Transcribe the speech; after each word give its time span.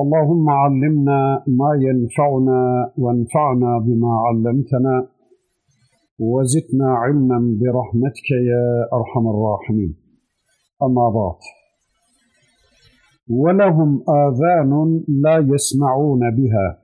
اللهم 0.00 0.50
علمنا 0.50 1.44
ما 1.46 1.70
ينفعنا 1.86 2.92
وانفعنا 2.98 3.78
بما 3.78 4.12
علمتنا 4.26 5.08
وزدنا 6.18 6.88
علما 7.02 7.38
برحمتك 7.60 8.28
يا 8.52 8.88
أرحم 8.92 9.24
الراحمين. 9.28 9.96
أما 10.82 11.06
بعد 11.18 11.40
ولهم 13.30 14.04
آذان 14.08 15.04
لا 15.08 15.36
يسمعون 15.54 16.20
بها. 16.20 16.78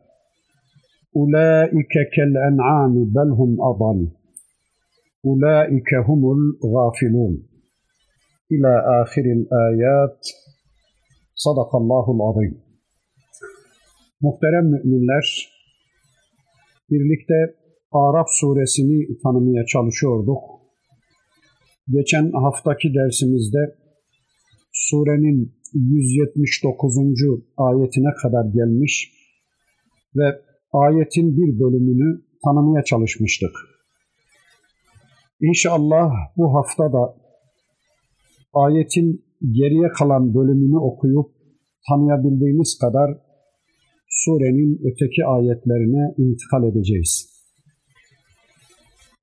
أولئك 1.17 1.95
كالأنعام 2.17 2.95
بل 3.05 3.31
هم 3.31 3.57
أضل. 3.61 4.09
أولئك 5.27 5.95
هم 6.09 6.23
الغافلون. 6.65 7.43
إلى 8.53 9.03
آخر 9.03 9.23
الآيات. 9.23 10.21
صدق 11.35 11.77
الله 11.77 12.13
العظيم. 12.17 12.66
Muhterem 14.21 14.65
müminler, 14.65 15.49
birlikte 16.91 17.35
Araf 17.93 18.27
suresini 18.31 19.19
tanımaya 19.23 19.67
çalışıyorduk. 19.67 20.43
Geçen 21.89 22.33
haftaki 22.33 22.95
dersimizde 22.95 23.59
surenin 24.73 25.53
179. 25.75 26.97
ayetine 27.57 28.15
kadar 28.23 28.45
gelmiş 28.45 29.13
ve 30.17 30.41
ayetin 30.73 31.37
bir 31.37 31.61
bölümünü 31.61 32.23
tanımaya 32.45 32.85
çalışmıştık. 32.85 33.57
İnşallah 35.41 36.11
bu 36.37 36.55
hafta 36.55 36.93
da 36.93 37.17
ayetin 38.55 39.25
geriye 39.53 39.89
kalan 39.89 40.35
bölümünü 40.35 40.79
okuyup 40.79 41.27
tanıyabildiğimiz 41.89 42.79
kadar 42.81 43.26
surenin 44.23 44.81
öteki 44.89 45.25
ayetlerine 45.25 46.15
intikal 46.19 46.65
edeceğiz. 46.65 47.13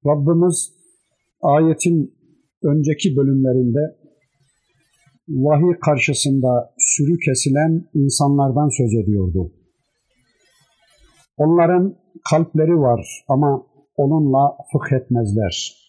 Rabbimiz 0.06 0.74
ayetin 1.42 2.16
önceki 2.64 3.18
bölümlerinde 3.18 3.84
vahiy 5.28 5.80
karşısında 5.86 6.74
sürü 6.78 7.18
kesilen 7.26 7.90
insanlardan 7.94 8.70
söz 8.78 8.94
ediyordu. 9.04 9.52
Onların 11.38 11.96
kalpleri 12.30 12.78
var 12.78 13.24
ama 13.28 13.68
onunla 13.98 14.58
fıkh 14.72 15.02
etmezler. 15.02 15.84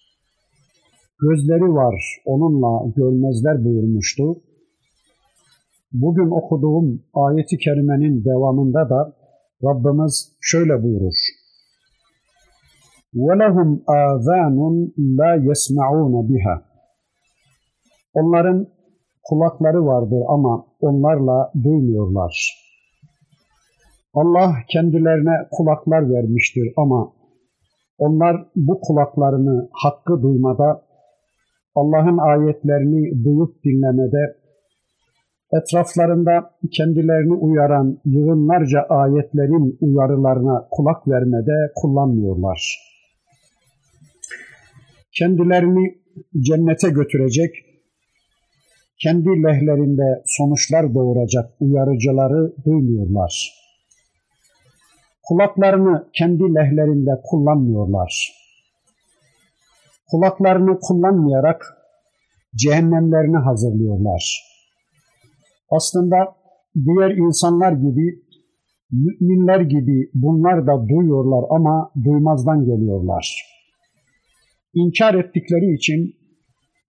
Gözleri 1.21 1.75
var 1.75 1.95
onunla 2.25 2.93
görmezler 2.97 3.65
buyurmuştu 3.65 4.43
Bugün 5.94 6.30
okuduğum 6.30 7.04
ayeti 7.14 7.58
kerimenin 7.58 8.26
devamında 8.26 8.90
da 8.90 9.14
Rabbimiz 9.64 10.38
şöyle 10.42 10.84
buyurur. 10.84 11.16
وَلَهُمْ 13.16 13.70
آذَانٌ 13.86 14.58
لَا 15.20 15.32
يَسْمَعُونَ 15.48 16.14
بِهَا 16.30 16.62
Onların 18.14 18.68
kulakları 19.24 19.86
vardır 19.86 20.24
ama 20.28 20.66
onlarla 20.82 21.52
duymuyorlar. 21.64 22.60
Allah 24.14 24.54
kendilerine 24.68 25.48
kulaklar 25.52 26.14
vermiştir 26.14 26.74
ama 26.78 27.14
onlar 27.98 28.46
bu 28.56 28.80
kulaklarını 28.82 29.70
hakkı 29.72 30.22
duymada, 30.22 30.82
Allah'ın 31.76 32.18
ayetlerini 32.18 33.24
duyup 33.24 33.64
dinlemede, 33.64 34.36
etraflarında 35.59 36.51
kendilerini 36.73 37.33
uyaran 37.33 38.01
yığınlarca 38.05 38.81
ayetlerin 38.89 39.79
uyarılarına 39.81 40.69
kulak 40.71 41.09
vermede 41.09 41.73
kullanmıyorlar. 41.75 42.79
Kendilerini 45.13 45.99
cennete 46.41 46.89
götürecek, 46.89 47.55
kendi 49.03 49.29
lehlerinde 49.29 50.23
sonuçlar 50.27 50.95
doğuracak 50.95 51.51
uyarıcıları 51.61 52.53
duymuyorlar. 52.65 53.53
Kulaklarını 55.23 56.09
kendi 56.13 56.43
lehlerinde 56.43 57.11
kullanmıyorlar. 57.25 58.33
Kulaklarını 60.11 60.79
kullanmayarak 60.81 61.65
cehennemlerini 62.57 63.37
hazırlıyorlar. 63.37 64.54
Aslında 65.71 66.17
diğer 66.75 67.11
insanlar 67.11 67.73
gibi, 67.73 68.23
müminler 68.91 69.61
gibi 69.61 70.11
bunlar 70.15 70.67
da 70.67 70.89
duyuyorlar 70.89 71.45
ama 71.51 71.91
duymazdan 72.05 72.65
geliyorlar. 72.65 73.45
İnkar 74.75 75.15
ettikleri 75.15 75.75
için, 75.75 76.15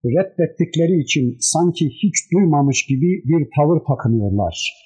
reddettikleri 0.04 1.00
için 1.00 1.36
sanki 1.40 1.86
hiç 1.86 2.32
duymamış 2.32 2.86
gibi 2.86 3.22
bir 3.24 3.48
tavır 3.56 3.80
takınıyorlar. 3.88 4.84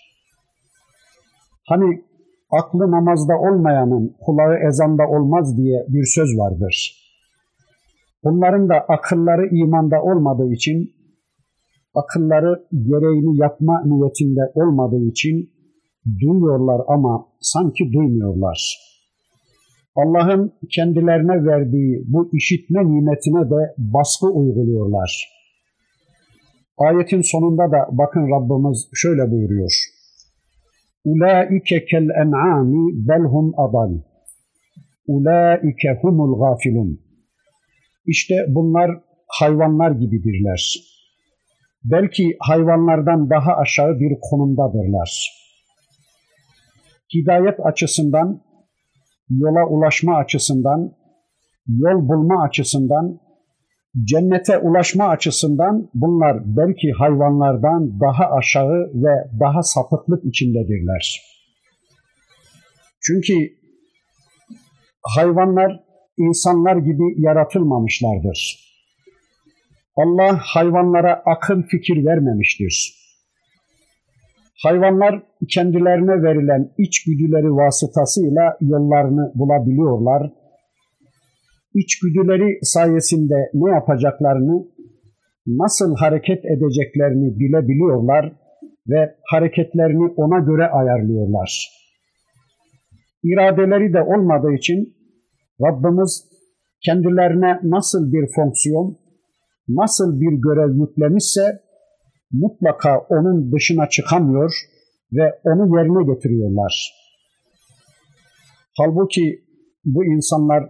Hani 1.69 2.03
aklı 2.51 2.91
namazda 2.91 3.35
olmayanın 3.39 4.17
kulağı 4.21 4.57
ezanda 4.69 5.03
olmaz 5.09 5.57
diye 5.57 5.87
bir 5.89 6.05
söz 6.07 6.39
vardır. 6.39 6.95
Bunların 8.25 8.69
da 8.69 8.75
akılları 8.75 9.49
imanda 9.57 10.03
olmadığı 10.03 10.53
için 10.53 10.93
akılları 11.95 12.67
gereğini 12.73 13.41
yapma 13.41 13.83
niyetinde 13.85 14.41
olmadığı 14.55 15.05
için 15.05 15.51
duyuyorlar 16.21 16.81
ama 16.89 17.27
sanki 17.41 17.93
duymuyorlar. 17.93 18.89
Allah'ın 19.97 20.53
kendilerine 20.75 21.47
verdiği 21.47 22.05
bu 22.07 22.31
işitme 22.33 22.81
nimetine 22.85 23.51
de 23.51 23.75
baskı 23.79 24.27
uyguluyorlar. 24.27 25.39
Ayetin 26.79 27.21
sonunda 27.21 27.73
da 27.73 27.89
bakın 27.93 28.21
Rabbimiz 28.21 28.89
şöyle 28.95 29.31
buyuruyor. 29.31 29.73
Ulaike 31.05 31.85
kel 31.85 32.09
en'ami 32.23 33.09
belhum 33.09 33.53
adal. 33.57 33.99
Ulaike 35.07 35.99
humul 36.01 36.41
gafilun. 36.41 37.01
İşte 38.07 38.35
bunlar 38.49 38.91
hayvanlar 39.27 39.91
gibidirler 39.91 40.98
belki 41.85 42.37
hayvanlardan 42.41 43.31
daha 43.31 43.57
aşağı 43.57 44.01
bir 44.01 44.13
konumdadırlar. 44.31 45.39
Hidayet 47.15 47.67
açısından, 47.67 48.43
yola 49.31 49.69
ulaşma 49.69 50.17
açısından, 50.17 50.93
yol 51.69 52.09
bulma 52.09 52.43
açısından, 52.43 53.21
cennete 54.05 54.59
ulaşma 54.59 55.09
açısından 55.09 55.91
bunlar 55.95 56.37
belki 56.45 56.93
hayvanlardan 56.93 58.01
daha 58.01 58.31
aşağı 58.39 58.91
ve 58.95 59.39
daha 59.41 59.63
sapıklık 59.63 60.25
içindedirler. 60.25 61.21
Çünkü 63.01 63.35
hayvanlar 65.03 65.81
insanlar 66.19 66.77
gibi 66.77 67.23
yaratılmamışlardır. 67.23 68.68
Allah 70.01 70.41
hayvanlara 70.55 71.23
akıl 71.27 71.63
fikir 71.63 72.07
vermemiştir. 72.07 72.95
Hayvanlar 74.63 75.23
kendilerine 75.55 76.23
verilen 76.23 76.71
içgüdüleri 76.79 77.51
vasıtasıyla 77.51 78.57
yollarını 78.61 79.33
bulabiliyorlar. 79.35 80.33
İçgüdüleri 81.75 82.59
sayesinde 82.63 83.51
ne 83.55 83.71
yapacaklarını, 83.71 84.67
nasıl 85.47 85.97
hareket 85.97 86.45
edeceklerini 86.45 87.39
bilebiliyorlar 87.39 88.33
ve 88.89 89.15
hareketlerini 89.25 90.13
ona 90.17 90.39
göre 90.39 90.67
ayarlıyorlar. 90.67 91.69
İradeleri 93.23 93.93
de 93.93 94.03
olmadığı 94.03 94.55
için 94.55 94.95
Rabbimiz 95.63 96.29
kendilerine 96.85 97.61
nasıl 97.63 98.13
bir 98.13 98.27
fonksiyon, 98.37 98.99
nasıl 99.69 100.21
bir 100.21 100.33
görev 100.43 100.75
yüklemişse 100.75 101.61
mutlaka 102.33 102.99
onun 102.99 103.53
dışına 103.53 103.89
çıkamıyor, 103.89 104.53
ve 105.13 105.41
onu 105.45 105.79
yerine 105.79 106.15
getiriyorlar. 106.15 106.95
Halbuki 108.79 109.45
bu 109.85 110.05
insanlar 110.05 110.65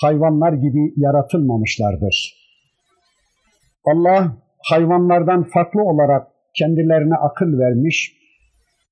hayvanlar 0.00 0.52
gibi 0.52 0.94
yaratılmamışlardır. 0.96 2.42
Allah 3.84 4.36
hayvanlardan 4.70 5.44
farklı 5.44 5.82
olarak 5.82 6.28
kendilerine 6.54 7.14
akıl 7.14 7.58
vermiş, 7.58 8.16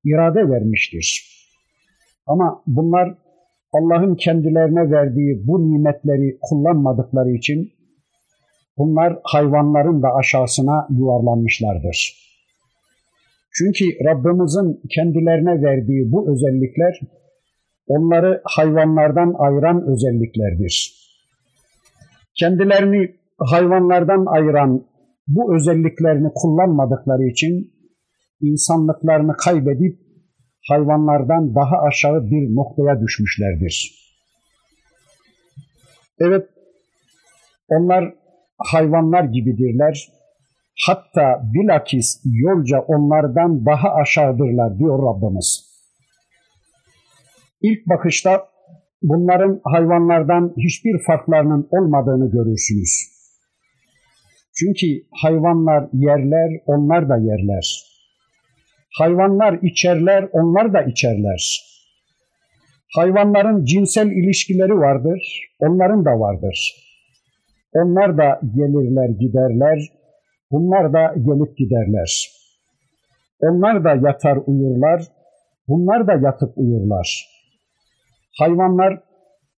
irade 0.05 0.49
vermiştir. 0.49 1.37
Ama 2.27 2.63
bunlar 2.67 3.19
Allah'ın 3.73 4.15
kendilerine 4.15 4.91
verdiği 4.91 5.47
bu 5.47 5.73
nimetleri 5.73 6.39
kullanmadıkları 6.43 7.31
için 7.31 7.73
bunlar 8.81 9.19
hayvanların 9.23 10.03
da 10.03 10.09
aşağısına 10.15 10.87
yuvarlanmışlardır. 10.99 11.99
Çünkü 13.53 13.85
Rabbimizin 14.05 14.81
kendilerine 14.94 15.62
verdiği 15.62 16.12
bu 16.12 16.32
özellikler 16.32 17.00
onları 17.87 18.41
hayvanlardan 18.44 19.35
ayıran 19.38 19.82
özelliklerdir. 19.93 20.94
Kendilerini 22.35 23.17
hayvanlardan 23.38 24.25
ayıran 24.27 24.85
bu 25.29 25.56
özelliklerini 25.56 26.29
kullanmadıkları 26.35 27.25
için 27.26 27.73
insanlıklarını 28.41 29.37
kaybedip 29.37 29.99
hayvanlardan 30.69 31.55
daha 31.55 31.76
aşağı 31.88 32.31
bir 32.31 32.55
noktaya 32.56 33.00
düşmüşlerdir. 33.00 34.00
Evet, 36.21 36.49
onlar 37.69 38.15
hayvanlar 38.61 39.25
gibidirler. 39.25 40.09
Hatta 40.87 41.43
bilakis 41.55 42.23
yolca 42.25 42.81
onlardan 42.81 43.67
daha 43.67 43.95
aşağıdırlar 43.95 44.79
diyor 44.79 44.99
Rabbimiz. 44.99 45.71
İlk 47.62 47.87
bakışta 47.87 48.49
bunların 49.03 49.61
hayvanlardan 49.65 50.55
hiçbir 50.57 51.05
farklarının 51.07 51.69
olmadığını 51.71 52.31
görürsünüz. 52.31 53.21
Çünkü 54.59 54.87
hayvanlar 55.23 55.89
yerler, 55.93 56.51
onlar 56.67 57.09
da 57.09 57.17
yerler. 57.17 57.91
Hayvanlar 58.99 59.59
içerler, 59.62 60.29
onlar 60.33 60.73
da 60.73 60.83
içerler. 60.83 61.71
Hayvanların 62.95 63.65
cinsel 63.65 64.07
ilişkileri 64.07 64.75
vardır, 64.75 65.51
onların 65.59 66.05
da 66.05 66.11
vardır. 66.11 66.90
Onlar 67.75 68.19
da 68.19 68.41
gelirler, 68.57 69.09
giderler, 69.09 69.79
bunlar 70.51 70.93
da 70.93 71.15
gelip 71.15 71.57
giderler. 71.57 72.31
Onlar 73.41 73.85
da 73.85 74.09
yatar 74.09 74.39
uyurlar, 74.47 75.03
bunlar 75.69 76.07
da 76.07 76.13
yatıp 76.13 76.53
uyurlar. 76.57 77.27
Hayvanlar 78.39 79.03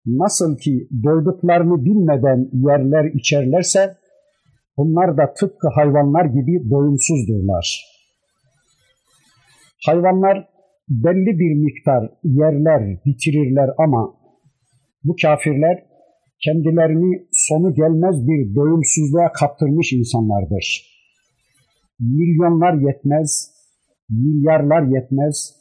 nasıl 0.06 0.56
ki 0.56 0.88
doyduklarını 1.04 1.84
bilmeden 1.84 2.50
yerler 2.52 3.04
içerlerse, 3.14 3.96
bunlar 4.76 5.16
da 5.16 5.34
tıpkı 5.34 5.68
hayvanlar 5.74 6.24
gibi 6.24 6.70
doyumsuzdurlar. 6.70 7.92
Hayvanlar 9.86 10.48
belli 10.88 11.38
bir 11.38 11.54
miktar 11.54 12.10
yerler, 12.24 12.98
bitirirler 13.06 13.70
ama 13.78 14.14
bu 15.04 15.16
kafirler 15.22 15.91
kendilerini 16.44 17.26
sonu 17.32 17.74
gelmez 17.74 18.16
bir 18.28 18.54
doyumsuzluğa 18.54 19.32
kaptırmış 19.32 19.92
insanlardır. 19.92 20.66
Milyonlar 22.00 22.74
yetmez, 22.74 23.50
milyarlar 24.10 24.82
yetmez, 24.82 25.54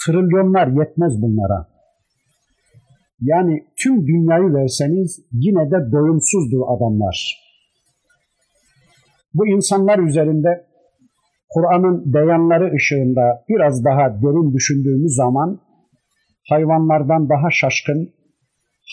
trilyonlar 0.00 0.66
yetmez 0.66 1.12
bunlara. 1.22 1.68
Yani 3.20 3.64
tüm 3.82 4.06
dünyayı 4.06 4.54
verseniz 4.54 5.20
yine 5.32 5.70
de 5.70 5.92
doyumsuzdur 5.92 6.62
adamlar. 6.76 7.42
Bu 9.34 9.46
insanlar 9.46 9.98
üzerinde 9.98 10.66
Kur'an'ın 11.50 12.14
beyanları 12.14 12.74
ışığında 12.74 13.44
biraz 13.48 13.84
daha 13.84 14.22
derin 14.22 14.54
düşündüğümüz 14.54 15.14
zaman 15.14 15.60
hayvanlardan 16.48 17.28
daha 17.28 17.50
şaşkın, 17.50 18.14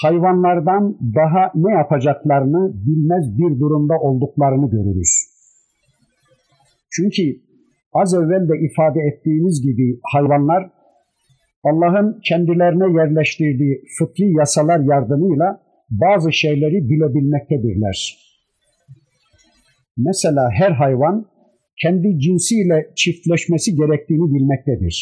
hayvanlardan 0.01 0.97
daha 1.15 1.51
ne 1.55 1.73
yapacaklarını 1.73 2.73
bilmez 2.85 3.37
bir 3.37 3.59
durumda 3.59 3.93
olduklarını 3.93 4.69
görürüz. 4.69 5.11
Çünkü 6.91 7.23
az 7.93 8.13
evvel 8.13 8.49
de 8.49 8.53
ifade 8.71 8.99
ettiğimiz 8.99 9.61
gibi 9.61 9.99
hayvanlar 10.13 10.71
Allah'ın 11.63 12.19
kendilerine 12.29 12.99
yerleştirdiği 12.99 13.81
fıtri 13.99 14.31
yasalar 14.31 14.79
yardımıyla 14.79 15.61
bazı 15.89 16.33
şeyleri 16.33 16.89
bilebilmektedirler. 16.89 18.17
Mesela 19.97 20.49
her 20.51 20.71
hayvan 20.71 21.25
kendi 21.81 22.19
cinsiyle 22.19 22.91
çiftleşmesi 22.95 23.75
gerektiğini 23.75 24.33
bilmektedir. 24.33 24.95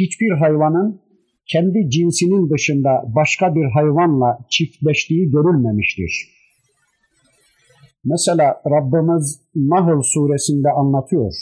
Hiçbir 0.00 0.30
hayvanın 0.30 1.00
kendi 1.52 1.90
cinsinin 1.90 2.50
dışında 2.50 2.90
başka 3.06 3.54
bir 3.54 3.64
hayvanla 3.64 4.38
çiftleştiği 4.50 5.30
görülmemiştir. 5.30 6.34
Mesela 8.04 8.62
Rabbimiz 8.70 9.40
Nahl 9.54 10.00
suresinde 10.02 10.70
anlatıyor. 10.70 11.32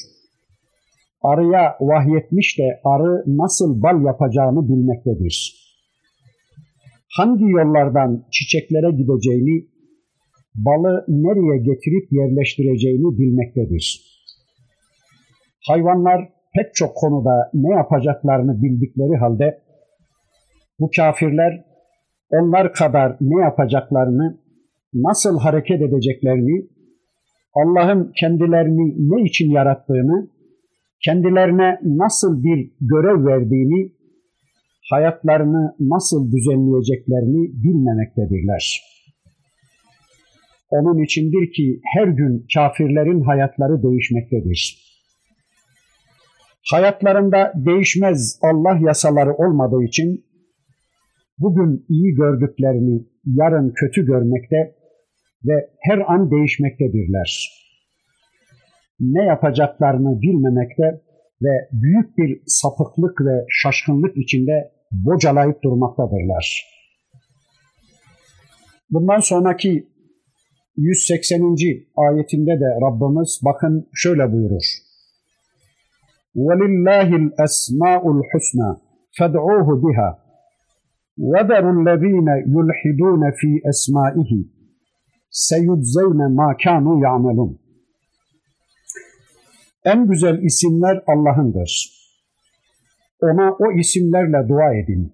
Arıya 1.23 1.77
vahyetmiş 1.81 2.59
de 2.59 2.81
arı 2.85 3.25
nasıl 3.27 3.83
bal 3.83 4.05
yapacağını 4.05 4.69
bilmektedir. 4.69 5.63
Hangi 7.17 7.45
yollardan 7.45 8.25
çiçeklere 8.33 8.91
gideceğini 8.91 9.67
balı 10.55 11.05
nereye 11.09 11.59
getirip 11.59 12.13
yerleştireceğini 12.13 13.19
bilmektedir. 13.19 14.13
Hayvanlar 15.69 16.29
pek 16.55 16.75
çok 16.75 16.95
konuda 16.95 17.51
ne 17.55 17.75
yapacaklarını 17.75 18.63
bildikleri 18.63 19.17
halde 19.17 19.63
bu 20.83 20.91
kafirler 20.97 21.65
onlar 22.31 22.73
kadar 22.73 23.17
ne 23.21 23.45
yapacaklarını, 23.45 24.39
nasıl 24.95 25.39
hareket 25.39 25.83
edeceklerini, 25.83 26.67
Allah'ın 27.55 28.13
kendilerini 28.21 28.95
ne 29.11 29.23
için 29.23 29.51
yarattığını, 29.51 30.31
kendilerine 31.05 31.79
nasıl 31.83 32.45
bir 32.45 32.71
görev 32.81 33.27
verdiğini, 33.27 33.93
hayatlarını 34.91 35.75
nasıl 35.81 36.33
düzenleyeceklerini 36.33 37.63
bilmemektedirler. 37.65 38.83
Onun 40.71 41.05
içindir 41.05 41.53
ki 41.53 41.81
her 41.97 42.07
gün 42.07 42.47
kafirlerin 42.55 43.21
hayatları 43.21 43.83
değişmektedir. 43.83 44.79
Hayatlarında 46.71 47.53
değişmez 47.57 48.39
Allah 48.43 48.79
yasaları 48.87 49.35
olmadığı 49.35 49.85
için 49.85 50.25
bugün 51.40 51.86
iyi 51.90 52.16
gördüklerini 52.16 53.06
yarın 53.26 53.74
kötü 53.76 54.06
görmekte 54.06 54.76
ve 55.46 55.70
her 55.80 56.00
an 56.14 56.32
değişmektedirler. 56.32 57.58
Ne 59.00 59.24
yapacaklarını 59.26 60.22
bilmemekte 60.22 61.02
ve 61.42 61.70
büyük 61.72 62.18
bir 62.18 62.42
sapıklık 62.48 63.22
ve 63.22 63.46
şaşkınlık 63.50 64.18
içinde 64.18 64.72
bocalayıp 64.92 65.64
durmaktadırlar. 65.64 66.64
Bundan 68.90 69.20
sonraki 69.20 69.88
180. 70.78 71.42
ayetinde 71.98 72.52
de 72.52 72.70
Rabbimiz 72.86 73.42
bakın 73.46 73.90
şöyle 73.94 74.32
buyurur. 74.34 74.64
وَلِلَّهِ 76.36 77.10
الْأَسْمَاءُ 77.24 78.02
الْحُسْنَى 78.16 78.70
فَادْعُوهُ 79.18 79.68
بِهَا 79.84 80.21
وَذَرُوا 81.19 81.75
الَّذ۪ينَ 81.79 82.29
يُلْحِدُونَ 82.55 83.23
ف۪ي 83.39 83.53
اَسْمَائِهِ 83.73 84.31
سَيُجْزَيْنَ 85.49 86.21
مَا 86.39 86.49
كَانُوا 86.65 86.97
يَعْمَلُونَ 87.07 87.59
En 89.85 90.07
güzel 90.07 90.43
isimler 90.43 91.03
Allah'ındır. 91.07 91.93
Ona 93.21 93.53
o 93.53 93.73
isimlerle 93.79 94.49
dua 94.49 94.75
edin. 94.75 95.13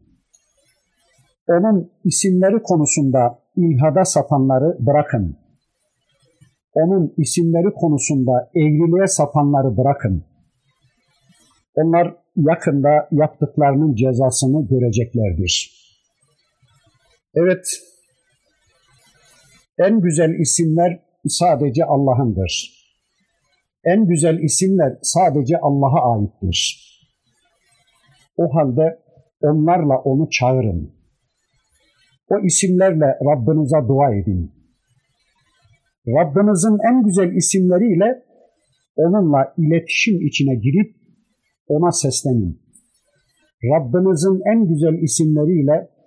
Onun 1.48 1.90
isimleri 2.04 2.62
konusunda 2.62 3.38
ilhada 3.56 4.04
sapanları 4.04 4.76
bırakın. 4.86 5.36
Onun 6.74 7.14
isimleri 7.16 7.74
konusunda 7.74 8.50
eğriliğe 8.54 9.06
sapanları 9.06 9.76
bırakın. 9.76 10.24
Onlar 11.74 12.16
yakında 12.36 13.08
yaptıklarının 13.10 13.94
cezasını 13.94 14.68
göreceklerdir.'' 14.68 15.77
Evet, 17.34 17.66
en 19.78 20.00
güzel 20.00 20.30
isimler 20.40 21.00
sadece 21.28 21.84
Allah'ındır. 21.84 22.78
en 23.84 24.06
güzel 24.06 24.38
isimler 24.38 24.98
sadece 25.02 25.58
Allah'a 25.58 26.18
aittir. 26.18 26.88
O 28.36 28.54
halde 28.54 28.98
onlarla 29.42 29.98
onu 29.98 30.30
çağırın. 30.30 30.92
O 32.30 32.38
isimlerle 32.46 33.06
Rabbinize 33.06 33.88
dua 33.88 34.14
edin. 34.14 34.52
Rabbinizin 36.06 36.78
en 36.90 37.02
güzel 37.04 37.32
isimleriyle 37.36 38.24
onunla 38.96 39.54
iletişim 39.58 40.26
içine 40.26 40.54
girip 40.54 40.96
ona 41.68 41.92
seslenin. 41.92 42.62
Rabbinizin 43.64 44.40
en 44.52 44.68
güzel 44.68 45.02
isimleriyle 45.02 45.97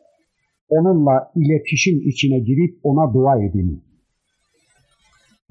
onunla 0.75 1.31
iletişim 1.35 1.97
içine 2.09 2.39
girip 2.39 2.79
ona 2.83 3.13
dua 3.13 3.43
edin. 3.45 3.83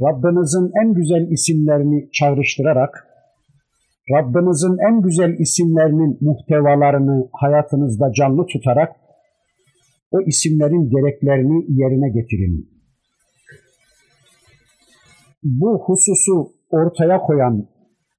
Rabbinizin 0.01 0.71
en 0.83 0.95
güzel 0.95 1.31
isimlerini 1.31 2.11
çağrıştırarak, 2.13 2.93
Rabbinizin 4.15 4.77
en 4.89 5.03
güzel 5.03 5.33
isimlerinin 5.39 6.19
muhtevalarını 6.21 7.29
hayatınızda 7.33 8.13
canlı 8.13 8.47
tutarak 8.47 8.97
o 10.11 10.21
isimlerin 10.21 10.91
gereklerini 10.91 11.65
yerine 11.81 12.09
getirin. 12.11 12.71
Bu 15.43 15.83
hususu 15.85 16.53
ortaya 16.71 17.19
koyan 17.19 17.69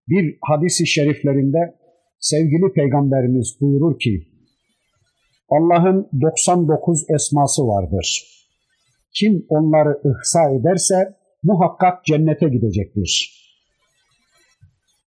bir 0.10 0.38
hadisi 0.42 0.88
şeriflerinde 0.88 1.76
sevgili 2.20 2.74
peygamberimiz 2.74 3.58
buyurur 3.62 4.00
ki 4.00 4.31
Allah'ın 5.52 6.10
99 6.22 7.06
esması 7.16 7.68
vardır. 7.68 8.24
Kim 9.14 9.46
onları 9.50 10.02
ihsa 10.10 10.50
ederse 10.50 10.96
muhakkak 11.44 12.06
cennete 12.06 12.50
gidecektir. 12.50 13.42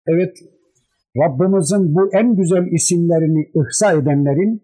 Evet, 0.07 0.37
Rabbimizin 1.17 1.95
bu 1.95 2.09
en 2.13 2.35
güzel 2.35 2.65
isimlerini 2.71 3.51
ihsa 3.55 3.93
edenlerin 3.93 4.63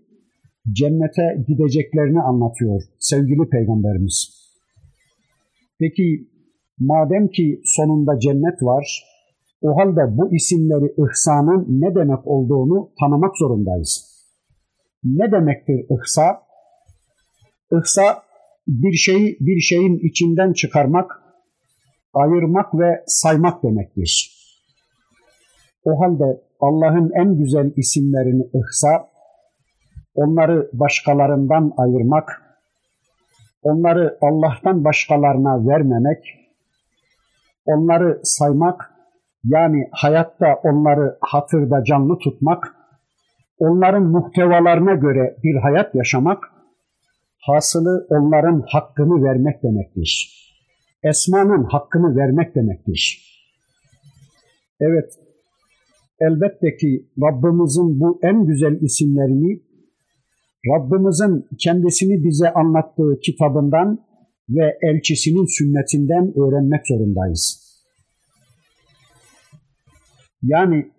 cennete 0.72 1.44
gideceklerini 1.48 2.22
anlatıyor 2.22 2.82
sevgili 3.00 3.50
peygamberimiz. 3.50 4.50
Peki 5.80 6.28
madem 6.80 7.28
ki 7.28 7.62
sonunda 7.64 8.20
cennet 8.20 8.64
var, 8.64 9.04
o 9.62 9.78
halde 9.78 10.18
bu 10.18 10.36
isimleri 10.36 10.94
ihsanın 10.98 11.66
ne 11.70 11.96
demek 11.96 12.28
olduğunu 12.28 12.90
tanımak 13.00 13.38
zorundayız. 13.38 14.09
Ne 15.04 15.32
demektir 15.32 15.86
ihsa? 15.90 16.42
İhsa 17.72 18.24
bir 18.68 18.94
şeyi 18.94 19.38
bir 19.40 19.60
şeyin 19.60 20.00
içinden 20.10 20.54
çıkarmak, 20.54 21.12
ayırmak 22.14 22.74
ve 22.74 23.04
saymak 23.08 23.64
demektir. 23.64 24.40
O 25.84 26.02
halde 26.02 26.42
Allah'ın 26.60 27.12
en 27.16 27.38
güzel 27.38 27.72
isimlerini 27.78 28.44
ihsa, 28.44 29.10
onları 30.16 30.70
başkalarından 30.74 31.74
ayırmak, 31.78 32.42
onları 33.64 34.18
Allah'tan 34.22 34.84
başkalarına 34.84 35.68
vermemek, 35.68 36.24
onları 37.66 38.20
saymak, 38.24 38.92
yani 39.44 39.90
hayatta 39.92 40.56
onları 40.64 41.18
hatırda 41.22 41.84
canlı 41.84 42.18
tutmak, 42.18 42.79
onların 43.60 44.04
muhtevalarına 44.04 44.94
göre 44.94 45.36
bir 45.44 45.56
hayat 45.56 45.96
yaşamak, 45.96 46.44
hasılı 47.40 48.08
onların 48.10 48.64
hakkını 48.68 49.24
vermek 49.24 49.64
demektir. 49.64 50.40
Esmanın 51.04 51.64
hakkını 51.64 52.18
vermek 52.18 52.56
demektir. 52.56 53.30
Evet, 54.80 55.14
elbette 56.20 56.78
ki 56.78 57.06
Rabbimizin 57.22 58.00
bu 58.00 58.20
en 58.24 58.46
güzel 58.46 58.82
isimlerini 58.82 59.62
Rabbimizin 60.68 61.48
kendisini 61.60 62.24
bize 62.24 62.54
anlattığı 62.54 63.20
kitabından 63.20 64.00
ve 64.50 64.78
elçisinin 64.82 65.46
sünnetinden 65.58 66.34
öğrenmek 66.40 66.88
zorundayız. 66.88 67.70
Yani 70.44 70.92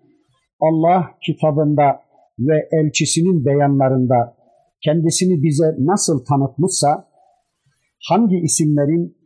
Allah 0.61 1.11
kitabında 1.27 2.01
ve 2.41 2.69
elçisinin 2.73 3.45
beyanlarında 3.45 4.37
kendisini 4.85 5.43
bize 5.43 5.77
nasıl 5.79 6.25
tanıtmışsa, 6.25 7.09
hangi 8.09 8.37
isimlerin, 8.37 9.17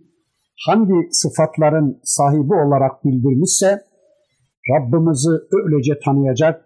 hangi 0.67 1.09
sıfatların 1.11 2.01
sahibi 2.05 2.55
olarak 2.55 3.05
bildirmişse, 3.05 3.81
Rabbimizi 4.71 5.31
öylece 5.53 5.99
tanıyacak, 6.05 6.65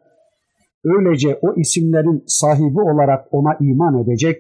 öylece 0.85 1.39
o 1.43 1.61
isimlerin 1.61 2.25
sahibi 2.27 2.81
olarak 2.81 3.35
ona 3.35 3.57
iman 3.61 4.03
edecek 4.03 4.37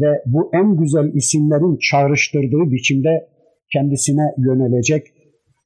ve 0.00 0.22
bu 0.26 0.50
en 0.52 0.76
güzel 0.76 1.14
isimlerin 1.14 1.78
çağrıştırdığı 1.90 2.72
biçimde 2.72 3.28
kendisine 3.72 4.34
yönelecek, 4.38 5.06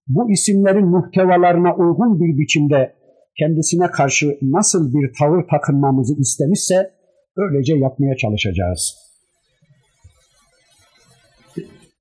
bu 0.08 0.32
isimlerin 0.32 0.86
muhtevalarına 0.86 1.76
uygun 1.76 2.20
bir 2.20 2.38
biçimde 2.38 2.99
kendisine 3.38 3.86
karşı 3.86 4.38
nasıl 4.42 4.94
bir 4.94 5.12
tavır 5.18 5.44
takınmamızı 5.50 6.14
istemişse 6.20 6.90
öylece 7.36 7.74
yapmaya 7.76 8.16
çalışacağız. 8.16 8.96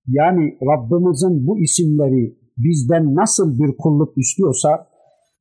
Yani 0.07 0.57
Rabbimizin 0.61 1.47
bu 1.47 1.59
isimleri 1.59 2.37
bizden 2.57 3.15
nasıl 3.15 3.59
bir 3.59 3.77
kulluk 3.77 4.17
istiyorsa 4.17 4.87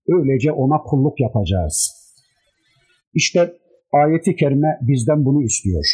öylece 0.09 0.53
ona 0.53 0.79
kulluk 0.79 1.21
yapacağız. 1.21 1.91
İşte 3.15 3.53
ayeti 3.93 4.37
kerime 4.37 4.79
bizden 4.83 5.25
bunu 5.25 5.43
istiyor. 5.43 5.85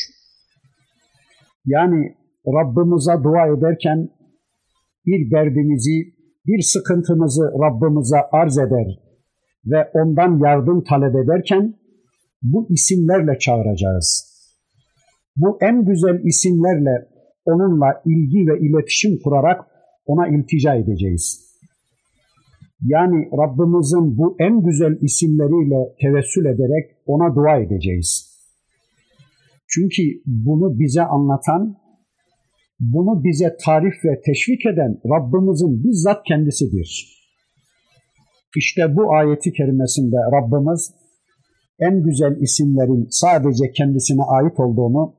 Yani 1.67 2.17
Rabbimize 2.47 3.25
dua 3.25 3.47
ederken 3.47 4.09
bir 5.07 5.31
derdimizi, 5.31 6.15
bir 6.47 6.63
sıkıntımızı 6.63 7.43
Rabbimize 7.43 8.17
arz 8.33 8.59
eder 8.59 9.04
ve 9.67 9.91
ondan 9.95 10.39
yardım 10.45 10.85
talep 10.85 11.15
ederken 11.17 11.75
bu 12.43 12.67
isimlerle 12.71 13.39
çağıracağız. 13.39 14.35
Bu 15.37 15.59
en 15.61 15.85
güzel 15.85 16.25
isimlerle 16.25 17.09
onunla 17.45 18.03
ilgi 18.05 18.47
ve 18.47 18.61
iletişim 18.61 19.19
kurarak 19.25 19.61
ona 20.07 20.29
iltica 20.29 20.75
edeceğiz. 20.75 21.45
Yani 22.83 23.29
Rabbimizin 23.33 24.19
bu 24.19 24.37
en 24.39 24.63
güzel 24.63 24.99
isimleriyle 25.01 25.95
tevessül 26.01 26.45
ederek 26.45 26.97
ona 27.07 27.35
dua 27.35 27.59
edeceğiz. 27.59 28.35
Çünkü 29.69 30.03
bunu 30.27 30.79
bize 30.79 31.03
anlatan, 31.03 31.77
bunu 32.81 33.25
bize 33.25 33.57
tarif 33.65 33.95
ve 34.05 34.21
teşvik 34.27 34.67
eden 34.67 35.01
Rabbimizin 35.05 35.85
bizzat 35.85 36.25
kendisidir. 36.29 37.24
İşte 38.57 38.97
bu 38.97 39.15
ayeti 39.15 39.53
kerimesinde 39.53 40.17
Rabbimiz 40.17 40.95
en 41.79 42.03
güzel 42.03 42.37
isimlerin 42.41 43.07
sadece 43.11 43.73
kendisine 43.73 44.23
ait 44.23 44.61
olduğunu 44.61 45.15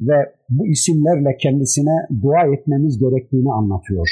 ve 0.00 0.32
bu 0.48 0.66
isimlerle 0.66 1.36
kendisine 1.36 2.06
dua 2.22 2.54
etmemiz 2.54 2.98
gerektiğini 2.98 3.52
anlatıyor. 3.52 4.08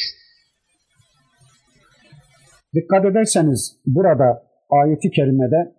Dikkat 2.74 3.04
ederseniz 3.04 3.76
burada 3.86 4.42
ayeti 4.70 5.10
kerimede 5.10 5.76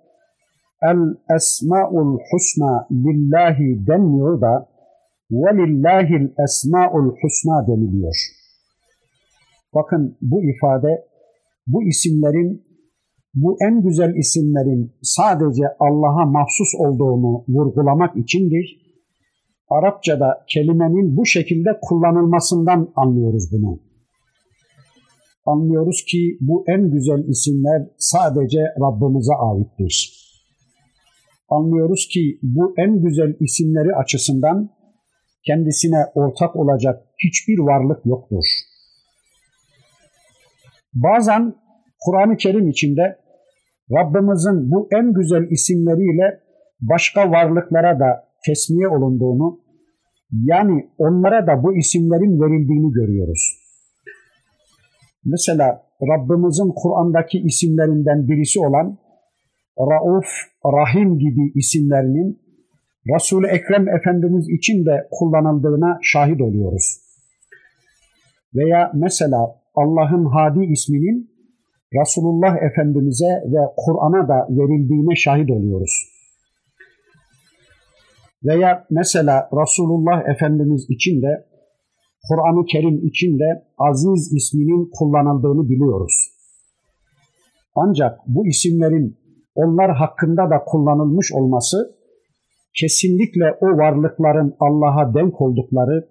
El 0.81 1.15
esmaul 1.35 2.19
husna 2.31 2.87
lillahi 2.91 3.87
denmiyor 3.87 4.41
da 4.41 4.69
ve 5.31 5.57
lillahil 5.57 6.29
esmaul 6.43 7.15
husna 7.21 7.67
deniliyor. 7.67 8.15
Bakın 9.75 10.17
bu 10.21 10.43
ifade 10.43 11.05
bu 11.67 11.83
isimlerin 11.83 12.66
bu 13.41 13.57
en 13.67 13.81
güzel 13.81 14.15
isimlerin 14.15 14.93
sadece 15.01 15.63
Allah'a 15.79 16.25
mahsus 16.25 16.71
olduğunu 16.77 17.43
vurgulamak 17.47 18.17
içindir. 18.17 18.65
Arapçada 19.69 20.45
kelimenin 20.53 21.17
bu 21.17 21.25
şekilde 21.25 21.69
kullanılmasından 21.81 22.93
anlıyoruz 22.95 23.51
bunu. 23.51 23.79
Anlıyoruz 25.45 26.05
ki 26.09 26.37
bu 26.41 26.63
en 26.67 26.91
güzel 26.91 27.23
isimler 27.27 27.81
sadece 27.97 28.59
Rabbimize 28.59 29.33
aittir. 29.33 29.95
Anlıyoruz 31.49 32.07
ki 32.13 32.39
bu 32.41 32.73
en 32.77 33.01
güzel 33.01 33.35
isimleri 33.39 33.95
açısından 33.95 34.69
kendisine 35.45 36.05
ortak 36.15 36.55
olacak 36.55 37.03
hiçbir 37.23 37.59
varlık 37.59 38.05
yoktur. 38.05 38.45
Bazen 40.93 41.55
Kur'an-ı 41.99 42.37
Kerim 42.37 42.69
içinde 42.69 43.26
Rabbimizin 43.91 44.71
bu 44.71 44.87
en 44.91 45.13
güzel 45.13 45.51
isimleriyle 45.51 46.39
başka 46.81 47.31
varlıklara 47.31 47.99
da 47.99 48.27
tesmiye 48.45 48.87
olunduğunu, 48.87 49.59
yani 50.31 50.89
onlara 50.97 51.47
da 51.47 51.63
bu 51.63 51.77
isimlerin 51.77 52.41
verildiğini 52.41 52.91
görüyoruz. 52.93 53.57
Mesela 55.25 55.83
Rabbimizin 56.01 56.71
Kur'an'daki 56.75 57.37
isimlerinden 57.39 58.27
birisi 58.27 58.59
olan 58.59 58.97
Rauf, 59.79 60.25
Rahim 60.65 61.19
gibi 61.19 61.51
isimlerinin 61.55 62.39
Resul-i 63.15 63.47
Ekrem 63.47 63.89
Efendimiz 63.89 64.49
için 64.49 64.85
de 64.85 65.07
kullanıldığına 65.11 65.99
şahit 66.01 66.41
oluyoruz. 66.41 67.01
Veya 68.55 68.91
mesela 68.93 69.37
Allah'ın 69.75 70.25
Hadi 70.25 70.65
isminin 70.65 71.36
Resulullah 71.93 72.55
Efendimiz'e 72.71 73.25
ve 73.25 73.61
Kur'an'a 73.77 74.27
da 74.27 74.47
verildiğine 74.49 75.15
şahit 75.15 75.51
oluyoruz. 75.51 76.17
Veya 78.43 78.85
mesela 78.89 79.49
Resulullah 79.53 80.29
Efendimiz 80.29 80.85
için 80.89 81.21
de 81.21 81.45
Kur'an-ı 82.29 82.65
Kerim 82.65 83.07
için 83.07 83.39
de 83.39 83.65
Aziz 83.77 84.33
isminin 84.33 84.89
kullanıldığını 84.99 85.69
biliyoruz. 85.69 86.15
Ancak 87.75 88.19
bu 88.27 88.47
isimlerin 88.47 89.17
onlar 89.55 89.95
hakkında 89.95 90.49
da 90.49 90.63
kullanılmış 90.65 91.31
olması 91.33 91.97
kesinlikle 92.79 93.57
o 93.61 93.65
varlıkların 93.65 94.55
Allah'a 94.59 95.13
denk 95.13 95.41
oldukları, 95.41 96.09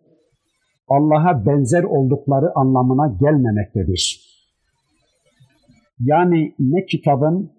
Allah'a 0.88 1.46
benzer 1.46 1.82
oldukları 1.82 2.52
anlamına 2.54 3.16
gelmemektedir. 3.20 4.35
Yani 6.00 6.54
ne 6.58 6.84
kitabın 6.86 7.52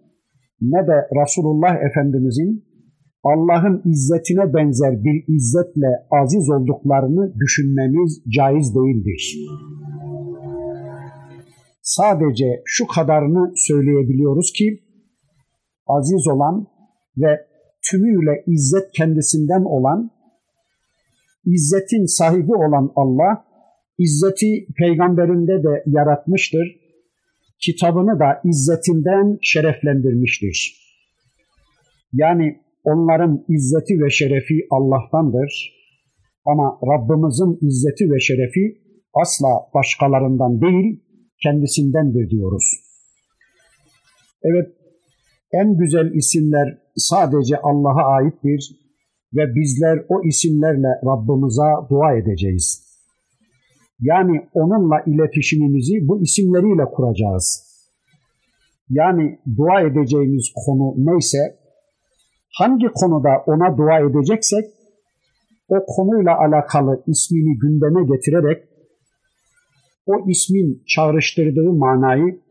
ne 0.61 0.87
de 0.87 1.07
Resulullah 1.21 1.75
Efendimizin 1.89 2.67
Allah'ın 3.23 3.81
izzetine 3.85 4.53
benzer 4.53 5.03
bir 5.03 5.35
izzetle 5.35 5.87
aziz 6.21 6.49
olduklarını 6.49 7.33
düşünmemiz 7.39 8.23
caiz 8.37 8.75
değildir. 8.75 9.37
Sadece 11.81 12.61
şu 12.65 12.87
kadarını 12.87 13.53
söyleyebiliyoruz 13.55 14.51
ki 14.57 14.79
aziz 15.87 16.27
olan 16.27 16.67
ve 17.17 17.47
tümüyle 17.91 18.43
izzet 18.47 18.91
kendisinden 18.91 19.63
olan, 19.63 20.11
izzetin 21.45 22.05
sahibi 22.05 22.55
olan 22.55 22.91
Allah, 22.95 23.45
izzeti 23.97 24.67
peygamberinde 24.77 25.63
de 25.63 25.83
yaratmıştır. 25.85 26.86
Kitabını 27.59 28.19
da 28.19 28.41
izzetinden 28.43 29.37
şereflendirmiştir. 29.41 30.87
Yani 32.13 32.59
onların 32.83 33.45
izzeti 33.49 33.93
ve 34.03 34.09
şerefi 34.09 34.67
Allah'tandır. 34.71 35.77
Ama 36.45 36.79
Rabbimizin 36.83 37.67
izzeti 37.67 38.11
ve 38.11 38.19
şerefi 38.19 38.81
asla 39.13 39.49
başkalarından 39.73 40.61
değil, 40.61 41.03
kendisindendir 41.43 42.29
diyoruz. 42.29 42.63
Evet, 44.43 44.67
en 45.51 45.77
güzel 45.77 46.11
isimler 46.13 46.77
sadece 46.95 47.57
Allah'a 47.57 48.15
aittir 48.15 48.87
ve 49.33 49.55
bizler 49.55 50.05
o 50.09 50.27
isimlerle 50.27 50.87
Rabbimize 51.05 51.89
dua 51.89 52.13
edeceğiz. 52.17 52.86
Yani 53.99 54.49
onunla 54.53 55.01
iletişimimizi 55.05 56.07
bu 56.07 56.21
isimleriyle 56.21 56.85
kuracağız. 56.85 57.67
Yani 58.89 59.39
dua 59.57 59.81
edeceğimiz 59.81 60.51
konu 60.65 60.93
neyse, 60.97 61.37
hangi 62.57 62.87
konuda 62.93 63.29
ona 63.45 63.77
dua 63.77 63.99
edeceksek, 63.99 64.65
o 65.67 65.85
konuyla 65.85 66.37
alakalı 66.37 67.03
ismini 67.07 67.59
gündeme 67.59 68.15
getirerek, 68.15 68.63
o 70.05 70.29
ismin 70.29 70.83
çağrıştırdığı 70.87 71.73
manayı 71.73 72.41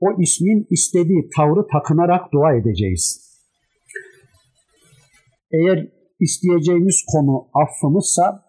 o 0.00 0.22
ismin 0.22 0.66
istediği 0.70 1.28
tavrı 1.36 1.66
takınarak 1.72 2.32
dua 2.32 2.54
edeceğiz. 2.54 3.26
Eğer 5.52 5.88
isteyeceğimiz 6.20 7.04
konu 7.12 7.48
affımızsa 7.54 8.45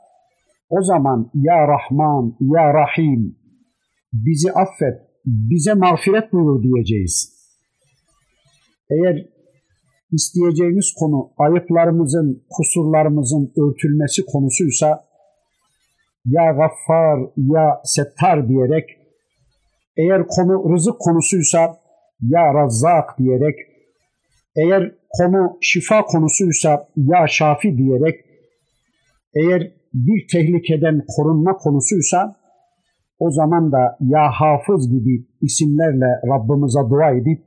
o 0.69 0.81
zaman 0.81 1.31
Ya 1.33 1.67
Rahman, 1.67 2.37
Ya 2.39 2.73
Rahim 2.73 3.35
bizi 4.13 4.51
affet, 4.51 5.01
bize 5.25 5.73
mağfiret 5.73 6.33
buyur 6.33 6.63
diyeceğiz. 6.63 7.33
Eğer 8.89 9.25
isteyeceğimiz 10.11 10.93
konu 10.99 11.31
ayıplarımızın, 11.37 12.45
kusurlarımızın 12.49 13.53
örtülmesi 13.61 14.25
konusuysa 14.25 14.87
Ya 16.25 16.51
Gaffar, 16.51 17.19
Ya 17.37 17.81
Settar 17.83 18.49
diyerek 18.49 18.97
eğer 19.97 20.27
konu 20.27 20.73
rızık 20.73 20.99
konusuysa 20.99 21.79
ya 22.21 22.53
Razzak 22.53 23.17
diyerek, 23.19 23.55
eğer 24.55 24.91
konu 25.09 25.57
şifa 25.61 26.01
konusuysa 26.01 26.87
ya 26.95 27.27
Şafi 27.27 27.77
diyerek, 27.77 28.25
eğer 29.35 29.71
bir 29.93 30.27
tehlikeden 30.31 31.03
korunma 31.15 31.53
konusuysa 31.53 32.35
o 33.19 33.31
zaman 33.31 33.71
da 33.71 33.97
ya 33.99 34.31
Hafız 34.31 34.91
gibi 34.91 35.27
isimlerle 35.41 36.09
Rabbimize 36.31 36.89
dua 36.89 37.11
edip 37.11 37.43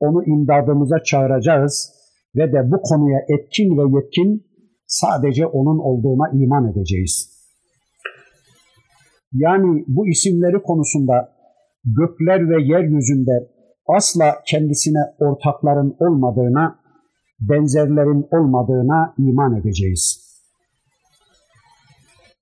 onu 0.00 0.24
imdadımıza 0.24 1.02
çağıracağız 1.02 1.92
ve 2.36 2.52
de 2.52 2.70
bu 2.72 2.80
konuya 2.82 3.20
etkin 3.28 3.68
ve 3.78 3.96
yetkin 3.96 4.46
sadece 4.86 5.46
onun 5.46 5.78
olduğuna 5.78 6.42
iman 6.42 6.72
edeceğiz. 6.72 7.36
Yani 9.32 9.84
bu 9.88 10.08
isimleri 10.08 10.62
konusunda 10.62 11.32
gökler 11.84 12.50
ve 12.50 12.62
yeryüzünde 12.62 13.50
asla 13.86 14.34
kendisine 14.46 14.98
ortakların 15.18 15.96
olmadığına, 15.98 16.78
benzerlerin 17.40 18.26
olmadığına 18.30 19.14
iman 19.18 19.60
edeceğiz. 19.60 20.25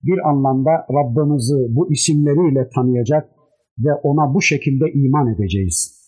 Bir 0.06 0.28
anlamda 0.28 0.70
Rabbimizi 0.70 1.76
bu 1.76 1.92
isimleriyle 1.92 2.68
tanıyacak 2.74 3.30
ve 3.78 3.94
ona 3.94 4.34
bu 4.34 4.42
şekilde 4.42 4.84
iman 4.94 5.34
edeceğiz. 5.34 6.04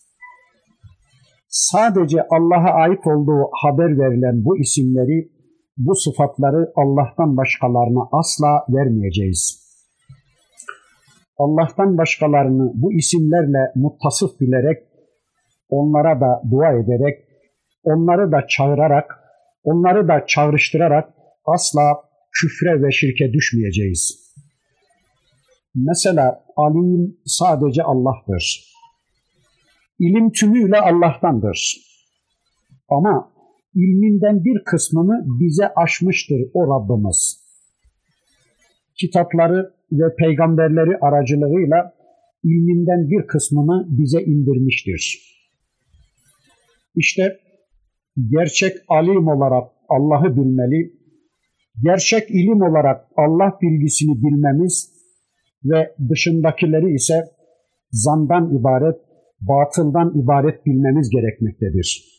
Sadece 1.49 2.27
Allah'a 2.29 2.71
ait 2.73 3.07
olduğu 3.07 3.49
haber 3.51 3.99
verilen 3.99 4.45
bu 4.45 4.57
isimleri, 4.57 5.31
bu 5.77 5.95
sıfatları 5.95 6.71
Allah'tan 6.75 7.37
başkalarına 7.37 8.09
asla 8.11 8.65
vermeyeceğiz. 8.69 9.67
Allah'tan 11.37 11.97
başkalarını 11.97 12.71
bu 12.75 12.93
isimlerle 12.93 13.71
muttasıf 13.75 14.39
bilerek, 14.39 14.83
onlara 15.69 16.21
da 16.21 16.41
dua 16.51 16.71
ederek, 16.71 17.17
onları 17.83 18.31
da 18.31 18.47
çağırarak, 18.47 19.19
onları 19.63 20.07
da 20.07 20.25
çağrıştırarak 20.27 21.13
asla 21.45 22.06
küfre 22.39 22.83
ve 22.83 22.91
şirke 22.91 23.33
düşmeyeceğiz. 23.33 24.33
Mesela 25.75 26.45
alim 26.55 27.17
sadece 27.25 27.83
Allah'tır. 27.83 28.73
İlim 29.99 30.31
tümüyle 30.31 30.77
Allah'tandır. 30.77 31.77
Ama 32.89 33.31
ilminden 33.75 34.43
bir 34.45 34.63
kısmını 34.63 35.25
bize 35.39 35.67
aşmıştır 35.75 36.37
o 36.53 36.61
Rabbimiz. 36.67 37.47
Kitapları 38.99 39.73
ve 39.91 40.15
peygamberleri 40.15 40.97
aracılığıyla 41.01 41.93
ilminden 42.43 43.09
bir 43.09 43.27
kısmını 43.27 43.85
bize 43.89 44.21
indirmiştir. 44.21 45.33
İşte 46.95 47.37
gerçek 48.29 48.77
alim 48.87 49.27
olarak 49.27 49.71
Allah'ı 49.89 50.35
bilmeli, 50.35 50.96
gerçek 51.83 52.29
ilim 52.29 52.61
olarak 52.61 53.05
Allah 53.17 53.57
bilgisini 53.61 54.15
bilmemiz 54.23 54.91
ve 55.63 55.95
dışındakileri 56.09 56.93
ise 56.93 57.13
zandan 57.91 58.59
ibaret, 58.59 58.95
batıldan 59.41 60.11
ibaret 60.23 60.65
bilmemiz 60.65 61.09
gerekmektedir. 61.09 62.17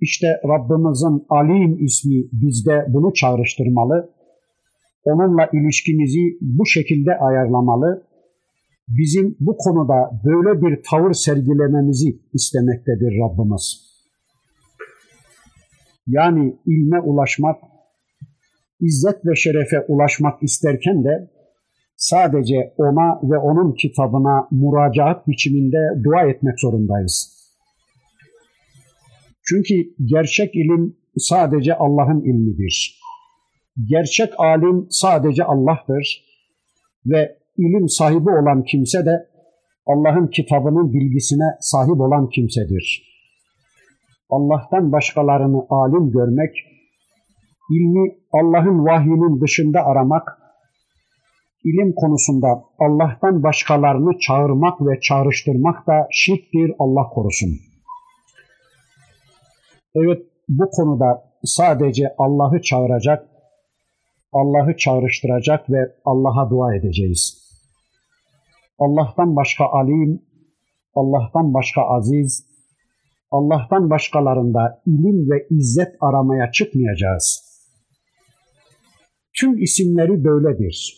İşte 0.00 0.26
Rabbimizin 0.48 1.26
alim 1.28 1.84
ismi 1.84 2.24
bizde 2.32 2.86
bunu 2.88 3.12
çağrıştırmalı 3.14 4.10
onunla 5.04 5.48
ilişkimizi 5.52 6.38
bu 6.40 6.66
şekilde 6.66 7.18
ayarlamalı, 7.18 8.02
bizim 8.88 9.36
bu 9.40 9.56
konuda 9.56 10.20
böyle 10.24 10.62
bir 10.62 10.82
tavır 10.90 11.12
sergilememizi 11.12 12.20
istemektedir 12.32 13.18
Rabbimiz. 13.20 13.88
Yani 16.06 16.56
ilme 16.66 17.00
ulaşmak, 17.00 17.56
izzet 18.80 19.26
ve 19.26 19.34
şerefe 19.36 19.80
ulaşmak 19.88 20.42
isterken 20.42 21.04
de 21.04 21.30
sadece 21.96 22.74
ona 22.76 23.20
ve 23.22 23.38
onun 23.38 23.72
kitabına 23.72 24.48
müracaat 24.50 25.28
biçiminde 25.28 25.78
dua 26.04 26.30
etmek 26.30 26.60
zorundayız. 26.60 27.38
Çünkü 29.48 29.74
gerçek 30.04 30.54
ilim 30.54 30.96
sadece 31.16 31.74
Allah'ın 31.74 32.20
ilmidir. 32.20 33.00
Gerçek 33.88 34.40
alim 34.40 34.86
sadece 34.90 35.44
Allah'tır 35.44 36.24
ve 37.06 37.38
ilim 37.56 37.88
sahibi 37.88 38.30
olan 38.30 38.64
kimse 38.64 39.06
de 39.06 39.28
Allah'ın 39.86 40.26
kitabının 40.26 40.92
bilgisine 40.92 41.44
sahip 41.60 42.00
olan 42.00 42.28
kimsedir. 42.28 43.08
Allah'tan 44.30 44.92
başkalarını 44.92 45.66
alim 45.70 46.10
görmek, 46.10 46.56
ilmi 47.70 48.17
Allah'ın 48.32 48.84
vahyinin 48.84 49.40
dışında 49.40 49.80
aramak, 49.84 50.38
ilim 51.64 51.94
konusunda 51.94 52.64
Allah'tan 52.78 53.42
başkalarını 53.42 54.18
çağırmak 54.18 54.80
ve 54.80 55.00
çağrıştırmak 55.00 55.86
da 55.86 56.08
şirktir 56.10 56.72
Allah 56.78 57.08
korusun. 57.08 57.50
Evet 59.94 60.22
bu 60.48 60.70
konuda 60.70 61.24
sadece 61.44 62.14
Allah'ı 62.18 62.62
çağıracak, 62.62 63.28
Allah'ı 64.32 64.76
çağrıştıracak 64.76 65.70
ve 65.70 65.92
Allah'a 66.04 66.50
dua 66.50 66.74
edeceğiz. 66.74 67.48
Allah'tan 68.78 69.36
başka 69.36 69.64
alim, 69.64 70.22
Allah'tan 70.94 71.54
başka 71.54 71.82
aziz, 71.82 72.44
Allah'tan 73.30 73.90
başkalarında 73.90 74.82
ilim 74.86 75.30
ve 75.30 75.46
izzet 75.50 75.96
aramaya 76.00 76.52
çıkmayacağız. 76.52 77.47
Tüm 79.40 79.58
isimleri 79.62 80.24
böyledir. 80.24 80.94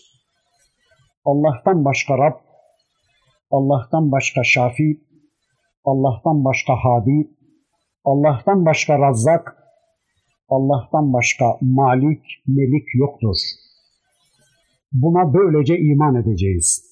Allah'tan 1.25 1.85
başka 1.85 2.19
Rab, 2.19 2.37
Allah'tan 3.51 4.12
başka 4.12 4.45
Şafi, 4.45 5.01
Allah'tan 5.85 6.45
başka 6.45 6.75
Hadi, 6.85 7.31
Allah'tan 8.05 8.64
başka 8.66 8.99
Razzak, 8.99 9.57
Allah'tan 10.49 11.12
başka 11.12 11.45
Malik, 11.61 12.23
Melik 12.47 12.88
yoktur. 12.95 13.37
Buna 14.93 15.35
böylece 15.35 15.79
iman 15.79 16.14
edeceğiz. 16.14 16.90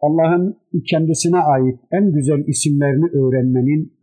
Allah'ın 0.00 0.60
kendisine 0.90 1.38
ait 1.38 1.80
en 1.92 2.12
güzel 2.12 2.44
isimlerini 2.46 3.06
öğrenmenin, 3.06 3.96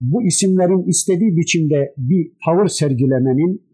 bu 0.00 0.22
isimlerin 0.22 0.88
istediği 0.88 1.36
biçimde 1.36 1.94
bir 1.96 2.32
tavır 2.44 2.68
sergilemenin, 2.68 3.67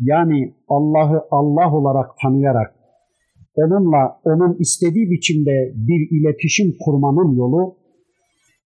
yani 0.00 0.54
Allah'ı 0.68 1.22
Allah 1.30 1.76
olarak 1.76 2.10
tanıyarak, 2.22 2.74
onunla 3.54 4.20
onun 4.24 4.56
istediği 4.58 5.10
biçimde 5.10 5.72
bir 5.74 6.00
iletişim 6.16 6.74
kurmanın 6.84 7.36
yolu, 7.36 7.76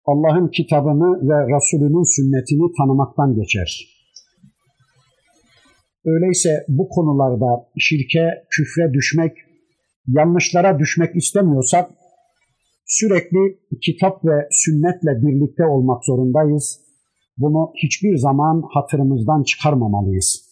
Allah'ın 0.06 0.48
kitabını 0.48 1.30
ve 1.30 1.56
Resulünün 1.56 2.16
sünnetini 2.16 2.72
tanımaktan 2.78 3.36
geçer. 3.36 3.96
Öyleyse 6.06 6.66
bu 6.68 6.90
konularda 6.90 7.68
şirke, 7.78 8.30
küfre 8.50 8.94
düşmek, 8.94 9.32
yanlışlara 10.08 10.80
düşmek 10.80 11.16
istemiyorsak 11.16 11.92
sürekli 12.86 13.60
kitap 13.82 14.26
ve 14.26 14.48
sünnetle 14.52 15.12
birlikte 15.22 15.66
olmak 15.66 16.06
zorundayız. 16.06 16.80
Bunu 17.38 17.72
hiçbir 17.84 18.18
zaman 18.18 18.64
hatırımızdan 18.74 19.44
çıkarmamalıyız. 19.44 20.45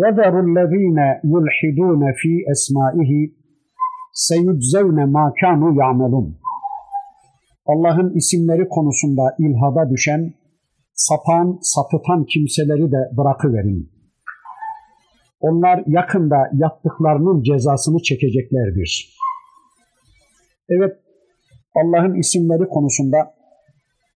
وَذَرُ 0.00 0.34
الَّذ۪ينَ 0.46 0.98
يُلْحِدُونَ 1.32 2.02
ف۪ي 2.20 2.34
اَسْمَائِهِ 2.54 3.12
سَيُجْزَوْنَ 4.28 4.98
مَا 5.16 5.24
كَانُوا 5.40 5.72
يَعْمَلُونَ 5.80 6.28
Allah'ın 7.66 8.14
isimleri 8.14 8.68
konusunda 8.68 9.36
ilhada 9.38 9.90
düşen, 9.90 10.34
sapan, 10.94 11.58
sapıtan 11.62 12.24
kimseleri 12.24 12.92
de 12.92 13.16
bırakıverin. 13.16 13.90
Onlar 15.40 15.82
yakında 15.86 16.36
yaptıklarının 16.52 17.42
cezasını 17.42 18.02
çekeceklerdir. 18.02 19.16
Evet, 20.68 20.92
Allah'ın 21.74 22.14
isimleri 22.14 22.68
konusunda, 22.68 23.34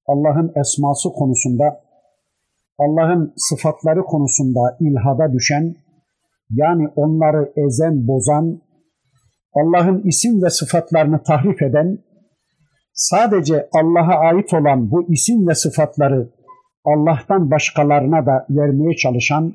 Allah'ın 0.06 0.52
esması 0.60 1.08
konusunda 1.08 1.88
Allah'ın 2.78 3.32
sıfatları 3.36 4.02
konusunda 4.02 4.60
ilhada 4.80 5.32
düşen, 5.32 5.74
yani 6.50 6.88
onları 6.96 7.52
ezen, 7.56 8.08
bozan, 8.08 8.60
Allah'ın 9.54 10.02
isim 10.02 10.42
ve 10.42 10.50
sıfatlarını 10.50 11.22
tahrif 11.22 11.62
eden, 11.62 11.98
sadece 12.92 13.68
Allah'a 13.72 14.18
ait 14.18 14.54
olan 14.54 14.90
bu 14.90 15.12
isim 15.12 15.48
ve 15.48 15.54
sıfatları 15.54 16.30
Allah'tan 16.84 17.50
başkalarına 17.50 18.26
da 18.26 18.46
vermeye 18.50 18.96
çalışan 18.96 19.54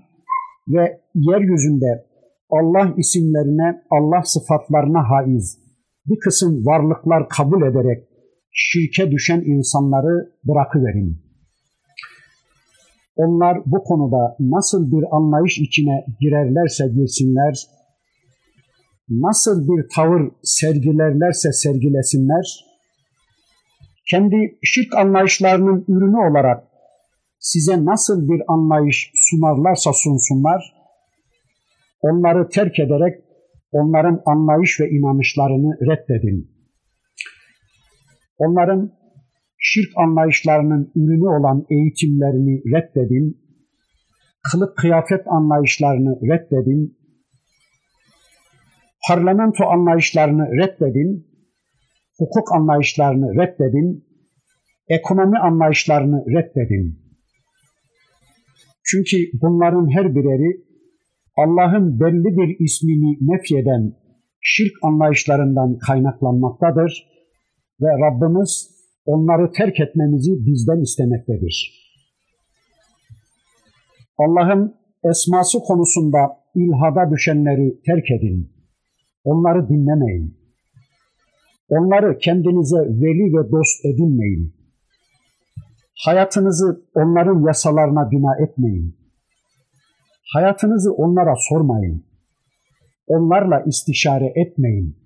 ve 0.67 1.01
yeryüzünde 1.15 2.05
Allah 2.49 2.93
isimlerine, 2.97 3.81
Allah 3.91 4.23
sıfatlarına 4.23 5.09
haiz 5.09 5.63
bir 6.05 6.19
kısım 6.19 6.65
varlıklar 6.65 7.29
kabul 7.29 7.61
ederek 7.61 8.07
şirke 8.51 9.11
düşen 9.11 9.41
insanları 9.41 10.31
bırakıverin. 10.43 11.22
Onlar 13.15 13.57
bu 13.65 13.83
konuda 13.83 14.35
nasıl 14.39 14.91
bir 14.91 15.15
anlayış 15.15 15.59
içine 15.59 16.05
girerlerse 16.19 16.87
girsinler, 16.87 17.53
nasıl 19.09 19.67
bir 19.67 19.87
tavır 19.95 20.31
sergilerlerse 20.43 21.51
sergilesinler, 21.51 22.65
kendi 24.09 24.57
şirk 24.63 24.95
anlayışlarının 24.95 25.85
ürünü 25.87 26.31
olarak 26.31 26.63
size 27.39 27.85
nasıl 27.85 28.29
bir 28.29 28.41
anlayış 28.47 29.11
sunarlarsa 29.15 29.91
sunsunlar, 29.93 30.73
onları 32.01 32.49
terk 32.49 32.79
ederek 32.79 33.23
onların 33.71 34.21
anlayış 34.25 34.79
ve 34.79 34.89
inanışlarını 34.89 35.77
reddedin. 35.81 36.51
Onların 38.37 38.91
şirk 39.63 39.89
anlayışlarının 39.97 40.91
ürünü 40.95 41.27
olan 41.27 41.65
eğitimlerini 41.69 42.55
reddedin, 42.73 43.37
kılık 44.51 44.77
kıyafet 44.77 45.27
anlayışlarını 45.27 46.19
reddedin, 46.31 46.97
parlamento 49.07 49.65
anlayışlarını 49.65 50.45
reddedin, 50.61 51.27
hukuk 52.19 52.55
anlayışlarını 52.55 53.27
reddedin, 53.41 54.05
ekonomi 54.89 55.39
anlayışlarını 55.39 56.25
reddedin. 56.27 57.03
Çünkü 58.85 59.17
bunların 59.41 59.95
her 59.95 60.15
bireri 60.15 60.63
Allah'ın 61.37 61.99
belli 61.99 62.37
bir 62.37 62.65
ismini 62.65 63.17
nefyeden 63.21 63.93
şirk 64.41 64.73
anlayışlarından 64.83 65.77
kaynaklanmaktadır 65.77 67.07
ve 67.81 67.87
Rabbimiz 67.87 68.72
onları 69.05 69.51
terk 69.51 69.79
etmemizi 69.79 70.31
bizden 70.45 70.81
istemektedir. 70.81 71.83
Allah'ın 74.17 74.75
esması 75.03 75.59
konusunda 75.59 76.19
ilhada 76.55 77.11
düşenleri 77.11 77.81
terk 77.85 78.11
edin. 78.11 78.53
Onları 79.23 79.69
dinlemeyin. 79.69 80.37
Onları 81.69 82.17
kendinize 82.17 82.77
veli 82.77 83.33
ve 83.33 83.51
dost 83.51 83.85
edinmeyin. 83.85 84.55
Hayatınızı 86.05 86.85
onların 86.95 87.47
yasalarına 87.47 88.11
bina 88.11 88.45
etmeyin. 88.47 88.97
Hayatınızı 90.33 90.93
onlara 90.93 91.33
sormayın. 91.49 92.05
Onlarla 93.07 93.63
istişare 93.67 94.33
etmeyin. 94.35 95.02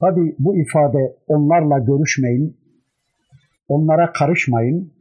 Tabi 0.00 0.36
bu 0.38 0.56
ifade 0.56 1.16
onlarla 1.26 1.78
görüşmeyin, 1.78 2.56
onlara 3.68 4.12
karışmayın, 4.12 4.92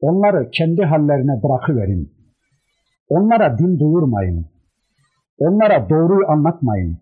onları 0.00 0.50
kendi 0.50 0.82
hallerine 0.82 1.42
bırakıverin. 1.42 2.12
Onlara 3.08 3.58
din 3.58 3.78
duyurmayın. 3.78 4.46
Onlara 5.38 5.90
doğruyu 5.90 6.28
anlatmayın. 6.28 6.98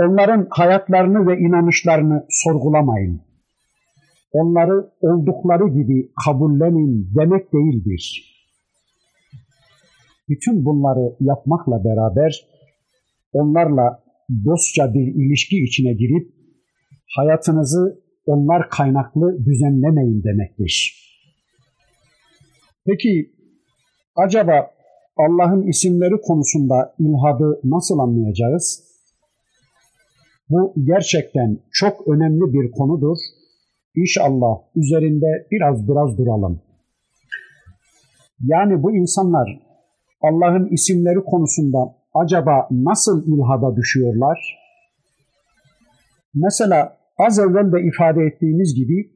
Onların 0.00 0.46
hayatlarını 0.50 1.26
ve 1.26 1.38
inanışlarını 1.38 2.26
sorgulamayın. 2.28 3.20
Onları 4.32 4.90
oldukları 5.00 5.68
gibi 5.68 6.12
kabullenin 6.24 7.10
demek 7.18 7.52
değildir. 7.52 8.34
Bütün 10.28 10.64
bunları 10.64 11.16
yapmakla 11.20 11.84
beraber 11.84 12.46
onlarla 13.32 14.03
dostça 14.30 14.94
bir 14.94 15.06
ilişki 15.14 15.56
içine 15.64 15.92
girip 15.92 16.34
hayatınızı 17.16 18.04
onlar 18.26 18.70
kaynaklı 18.70 19.44
düzenlemeyin 19.44 20.22
demektir. 20.24 21.04
Peki 22.86 23.32
acaba 24.16 24.70
Allah'ın 25.16 25.66
isimleri 25.66 26.20
konusunda 26.20 26.94
ilhadı 26.98 27.60
nasıl 27.64 27.98
anlayacağız? 27.98 28.84
Bu 30.50 30.74
gerçekten 30.84 31.58
çok 31.72 32.08
önemli 32.08 32.52
bir 32.52 32.70
konudur. 32.70 33.16
İnşallah 33.96 34.58
üzerinde 34.76 35.46
biraz 35.50 35.88
biraz 35.88 36.18
duralım. 36.18 36.60
Yani 38.40 38.82
bu 38.82 38.96
insanlar 38.96 39.60
Allah'ın 40.20 40.68
isimleri 40.68 41.24
konusunda 41.24 41.96
acaba 42.14 42.68
nasıl 42.70 43.26
ilhada 43.26 43.76
düşüyorlar? 43.76 44.38
Mesela 46.34 46.98
az 47.18 47.38
evvel 47.38 47.72
de 47.72 47.88
ifade 47.88 48.20
ettiğimiz 48.24 48.74
gibi 48.74 49.14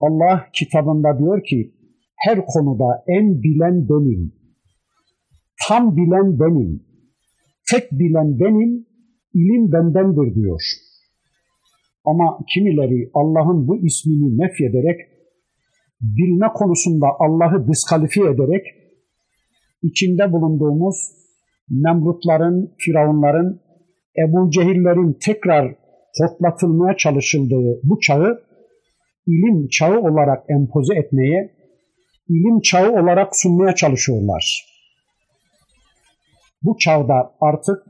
Allah 0.00 0.46
kitabında 0.52 1.18
diyor 1.18 1.44
ki 1.44 1.74
her 2.16 2.46
konuda 2.46 3.04
en 3.06 3.42
bilen 3.42 3.88
benim, 3.88 4.32
tam 5.68 5.96
bilen 5.96 6.40
benim, 6.40 6.82
tek 7.70 7.92
bilen 7.92 8.40
benim, 8.40 8.86
ilim 9.34 9.72
bendendir 9.72 10.34
diyor. 10.34 10.60
Ama 12.04 12.38
kimileri 12.54 13.10
Allah'ın 13.14 13.68
bu 13.68 13.76
ismini 13.76 14.38
nefyederek, 14.38 15.00
bilme 16.00 16.46
konusunda 16.54 17.06
Allah'ı 17.18 17.68
diskalifiye 17.68 18.30
ederek, 18.30 18.66
içinde 19.82 20.32
bulunduğumuz 20.32 20.96
Nemrutların, 21.70 22.74
Firavunların, 22.78 23.60
Ebu 24.18 24.50
Cehillerin 24.50 25.18
tekrar 25.20 25.74
hortlatılmaya 26.18 26.96
çalışıldığı 26.96 27.80
bu 27.82 28.00
çağı 28.00 28.42
ilim 29.26 29.68
çağı 29.68 29.98
olarak 29.98 30.44
empoze 30.50 30.94
etmeye, 30.94 31.54
ilim 32.28 32.60
çağı 32.60 32.92
olarak 32.92 33.36
sunmaya 33.36 33.74
çalışıyorlar. 33.74 34.66
Bu 36.62 36.76
çağda 36.78 37.34
artık 37.40 37.86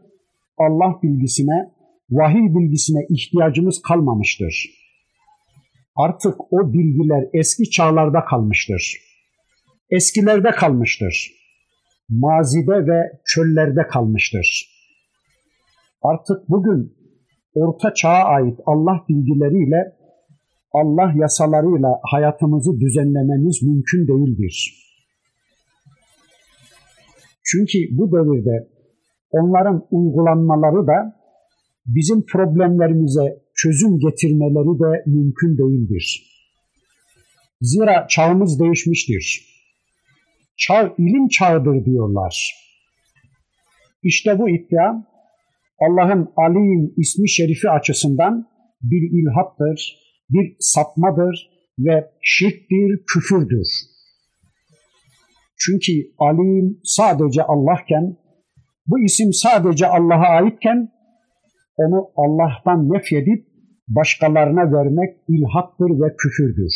Allah 0.59 1.03
bilgisine, 1.03 1.73
vahiy 2.11 2.55
bilgisine 2.55 3.07
ihtiyacımız 3.09 3.83
kalmamıştır. 3.89 4.81
Artık 5.97 6.53
o 6.53 6.73
bilgiler 6.73 7.25
eski 7.35 7.71
çağlarda 7.71 8.25
kalmıştır. 8.25 8.97
Eskilerde 9.91 10.51
kalmıştır. 10.51 11.40
Mazide 12.11 12.87
ve 12.87 13.21
çöllerde 13.27 13.87
kalmıştır. 13.87 14.71
Artık 16.03 16.49
bugün 16.49 16.97
orta 17.55 17.95
çağa 17.95 18.25
ait 18.25 18.59
Allah 18.67 19.05
bilgileriyle 19.09 19.97
Allah 20.73 21.13
yasalarıyla 21.17 22.01
hayatımızı 22.03 22.81
düzenlememiz 22.81 23.63
mümkün 23.63 24.09
değildir. 24.09 24.87
Çünkü 27.45 27.79
bu 27.91 28.13
devirde 28.13 28.69
onların 29.31 29.87
uygulanmaları 29.91 30.87
da 30.87 31.21
bizim 31.87 32.27
problemlerimize 32.27 33.43
çözüm 33.55 33.99
getirmeleri 33.99 34.79
de 34.79 35.03
mümkün 35.07 35.59
değildir. 35.59 36.27
Zira 37.61 38.07
çağımız 38.09 38.61
değişmiştir. 38.61 39.51
Çağ 40.61 40.95
ilim 40.99 41.29
çağıdır 41.29 41.85
diyorlar. 41.85 42.55
İşte 44.03 44.39
bu 44.39 44.51
iddia 44.51 45.11
Allah'ın 45.81 46.33
Alim 46.37 46.93
ismi 46.97 47.31
şerifi 47.31 47.71
açısından 47.71 48.47
bir 48.83 49.03
ilhattır, 49.19 49.99
bir 50.31 50.57
sapmadır 50.61 51.51
ve 51.79 52.11
şirktir, 52.23 53.05
küfürdür. 53.15 53.69
Çünkü 55.59 55.93
alim 56.19 56.81
sadece 56.85 57.43
Allah'ken, 57.43 58.17
bu 58.87 59.01
isim 59.05 59.33
sadece 59.33 59.87
Allah'a 59.87 60.29
aitken, 60.29 60.89
onu 61.77 62.11
Allah'tan 62.17 62.89
nefyedip 62.93 63.47
başkalarına 63.89 64.73
vermek 64.73 65.17
ilhattır 65.29 65.91
ve 66.03 66.17
küfürdür. 66.19 66.75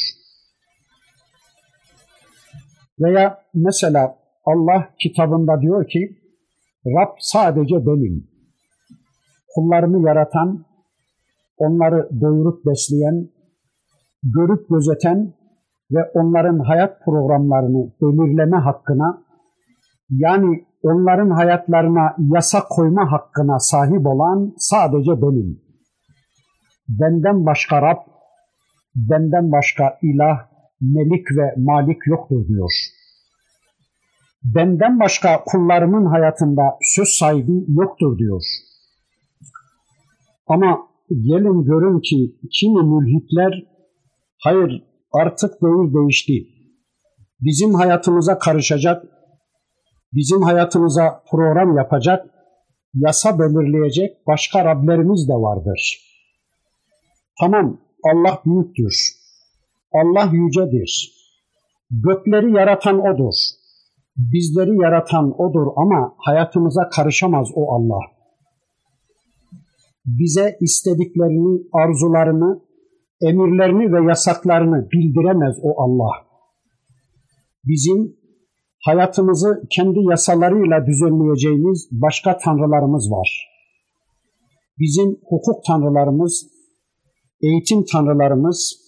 Veya 3.00 3.38
mesela 3.54 4.16
Allah 4.44 4.88
kitabında 4.98 5.60
diyor 5.60 5.88
ki, 5.88 6.18
Rab 6.86 7.16
sadece 7.18 7.86
benim. 7.86 8.28
Kullarımı 9.54 10.06
yaratan, 10.06 10.64
onları 11.58 12.20
doyurup 12.20 12.66
besleyen, 12.66 13.28
görüp 14.22 14.68
gözeten 14.70 15.34
ve 15.90 16.10
onların 16.14 16.58
hayat 16.58 17.04
programlarını 17.04 17.92
belirleme 18.00 18.56
hakkına 18.56 19.24
yani 20.10 20.66
onların 20.82 21.30
hayatlarına 21.30 22.16
yasa 22.18 22.60
koyma 22.68 23.12
hakkına 23.12 23.58
sahip 23.58 24.06
olan 24.06 24.54
sadece 24.58 25.22
benim. 25.22 25.60
Benden 26.88 27.46
başka 27.46 27.82
Rab, 27.82 27.98
benden 28.94 29.52
başka 29.52 29.98
ilah, 30.02 30.53
melik 30.80 31.26
ve 31.36 31.54
malik 31.56 32.06
yoktur 32.06 32.48
diyor. 32.48 32.70
Benden 34.44 35.00
başka 35.00 35.44
kullarımın 35.44 36.06
hayatında 36.06 36.62
söz 36.82 37.08
sahibi 37.08 37.64
yoktur 37.68 38.18
diyor. 38.18 38.42
Ama 40.46 40.88
gelin 41.08 41.64
görün 41.64 42.00
ki 42.00 42.36
kimi 42.50 42.82
mülhitler 42.82 43.74
Hayır, 44.44 44.82
artık 45.12 45.62
devir 45.62 45.94
değişti. 45.94 46.32
Bizim 47.40 47.74
hayatımıza 47.74 48.38
karışacak, 48.38 49.04
bizim 50.12 50.42
hayatımıza 50.42 51.22
program 51.30 51.76
yapacak, 51.76 52.26
yasa 52.94 53.38
belirleyecek 53.38 54.26
başka 54.26 54.64
Rablerimiz 54.64 55.28
de 55.28 55.32
vardır. 55.32 56.00
Tamam, 57.40 57.80
Allah 58.12 58.42
büyüktür. 58.46 58.94
Allah 59.94 60.30
yücedir. 60.32 61.12
Gökleri 61.90 62.52
yaratan 62.52 62.98
O'dur. 62.98 63.34
Bizleri 64.16 64.76
yaratan 64.82 65.40
O'dur 65.40 65.66
ama 65.76 66.14
hayatımıza 66.18 66.88
karışamaz 66.88 67.48
o 67.54 67.72
Allah. 67.74 68.00
Bize 70.06 70.56
istediklerini, 70.60 71.62
arzularını, 71.72 72.60
emirlerini 73.20 73.92
ve 73.92 74.08
yasaklarını 74.08 74.88
bildiremez 74.92 75.56
o 75.62 75.82
Allah. 75.82 76.12
Bizim 77.64 78.16
hayatımızı 78.84 79.62
kendi 79.70 79.98
yasalarıyla 80.10 80.86
düzenleyeceğimiz 80.86 81.88
başka 81.92 82.38
tanrılarımız 82.38 83.10
var. 83.10 83.50
Bizim 84.78 85.08
hukuk 85.28 85.64
tanrılarımız, 85.66 86.46
eğitim 87.42 87.84
tanrılarımız, 87.92 88.83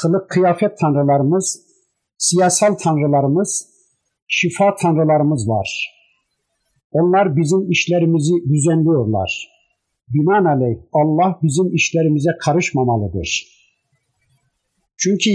kılık 0.00 0.30
kıyafet 0.30 0.78
tanrılarımız, 0.78 1.62
siyasal 2.18 2.74
tanrılarımız, 2.74 3.68
şifa 4.28 4.74
tanrılarımız 4.74 5.48
var. 5.48 5.94
Onlar 6.92 7.36
bizim 7.36 7.70
işlerimizi 7.70 8.34
düzenliyorlar. 8.52 9.48
Binaenaleyh 10.08 10.78
Allah 10.92 11.38
bizim 11.42 11.74
işlerimize 11.74 12.30
karışmamalıdır. 12.44 13.58
Çünkü 14.98 15.30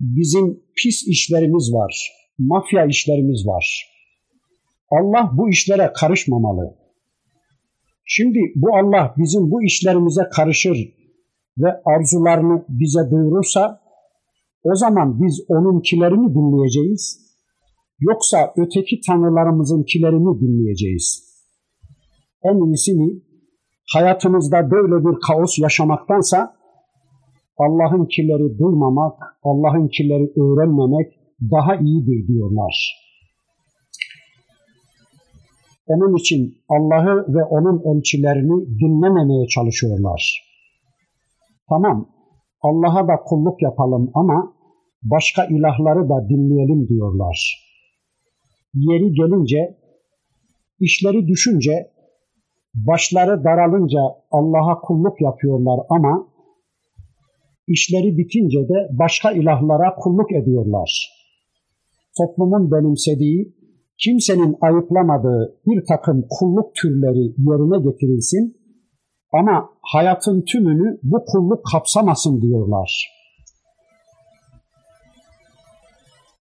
bizim 0.00 0.62
pis 0.76 1.08
işlerimiz 1.08 1.72
var, 1.72 2.10
mafya 2.38 2.86
işlerimiz 2.86 3.46
var. 3.46 3.90
Allah 4.90 5.30
bu 5.32 5.50
işlere 5.50 5.92
karışmamalı. 5.96 6.76
Şimdi 8.04 8.38
bu 8.56 8.76
Allah 8.76 9.14
bizim 9.18 9.50
bu 9.50 9.64
işlerimize 9.64 10.22
karışır 10.36 10.94
ve 11.58 11.68
arzularını 11.84 12.64
bize 12.68 13.10
duyurursa 13.10 13.83
o 14.64 14.74
zaman 14.74 15.20
biz 15.20 15.44
onunkileri 15.48 16.14
mi 16.14 16.34
dinleyeceğiz? 16.34 17.24
Yoksa 18.00 18.52
öteki 18.56 19.00
tanrılarımızınkileri 19.06 20.16
mi 20.16 20.40
dinleyeceğiz? 20.40 21.34
En 22.44 22.66
iyisi 22.66 22.94
mi? 22.94 23.22
hayatımızda 23.92 24.70
böyle 24.70 25.04
bir 25.04 25.20
kaos 25.26 25.58
yaşamaktansa 25.58 26.54
Allah'ın 27.58 28.06
kirleri 28.06 28.58
duymamak, 28.58 29.18
Allah'ın 29.42 29.88
kirleri 29.88 30.26
öğrenmemek 30.42 31.12
daha 31.50 31.76
iyidir 31.76 32.28
diyorlar. 32.28 33.04
Onun 35.86 36.16
için 36.16 36.54
Allah'ı 36.68 37.34
ve 37.34 37.44
onun 37.44 37.96
elçilerini 37.96 38.78
dinlememeye 38.80 39.46
çalışıyorlar. 39.46 40.50
Tamam, 41.68 42.08
Allah'a 42.62 43.08
da 43.08 43.16
kulluk 43.26 43.62
yapalım 43.62 44.10
ama 44.14 44.53
başka 45.04 45.44
ilahları 45.44 46.08
da 46.08 46.28
dinleyelim 46.28 46.88
diyorlar. 46.88 47.64
Yeri 48.74 49.12
gelince, 49.12 49.78
işleri 50.80 51.26
düşünce 51.26 51.94
Başları 52.74 53.44
daralınca 53.44 54.00
Allah'a 54.30 54.80
kulluk 54.80 55.20
yapıyorlar 55.20 55.80
ama 55.90 56.28
işleri 57.68 58.18
bitince 58.18 58.68
de 58.68 58.88
başka 58.90 59.32
ilahlara 59.32 59.94
kulluk 59.94 60.32
ediyorlar. 60.32 61.10
Toplumun 62.18 62.72
benimsediği, 62.72 63.54
kimsenin 63.98 64.56
ayıplamadığı 64.60 65.60
bir 65.66 65.84
takım 65.88 66.26
kulluk 66.30 66.74
türleri 66.74 67.24
yerine 67.38 67.90
getirilsin 67.90 68.56
ama 69.32 69.70
hayatın 69.82 70.44
tümünü 70.52 70.98
bu 71.02 71.24
kulluk 71.24 71.60
kapsamasın 71.72 72.42
diyorlar. 72.42 73.13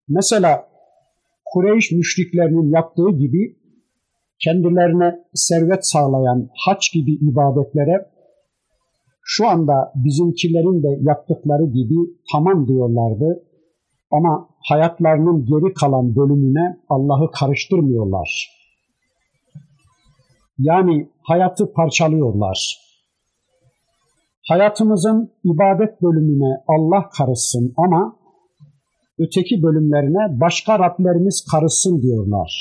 Mesela 0.08 0.68
Kureyş 1.46 1.92
müşriklerinin 1.92 2.72
yaptığı 2.72 3.10
gibi 3.10 3.58
kendilerine 4.44 5.20
servet 5.34 5.88
sağlayan 5.88 6.50
haç 6.66 6.94
gibi 6.94 7.14
ibadetlere 7.14 8.14
şu 9.24 9.48
anda 9.48 9.92
bizimkilerin 9.96 10.84
de 10.84 11.00
yaptıkları 11.02 11.66
gibi 11.66 11.96
tamam 12.32 12.68
diyorlardı 12.68 13.44
ama 14.12 14.50
hayatlarının 14.70 15.46
geri 15.46 15.74
kalan 15.74 16.16
bölümüne 16.16 16.78
Allah'ı 16.90 17.32
karıştırmıyorlar. 17.32 18.50
Yani 20.60 21.10
hayatı 21.22 21.74
parçalıyorlar. 21.74 22.78
Hayatımızın 24.50 25.32
ibadet 25.44 26.02
bölümüne 26.02 26.64
Allah 26.68 27.10
karışsın 27.18 27.74
ama 27.78 28.16
öteki 29.24 29.64
bölümlerine 29.64 30.40
başka 30.40 30.80
Rablerimiz 30.80 31.46
karışsın 31.52 32.02
diyorlar. 32.02 32.52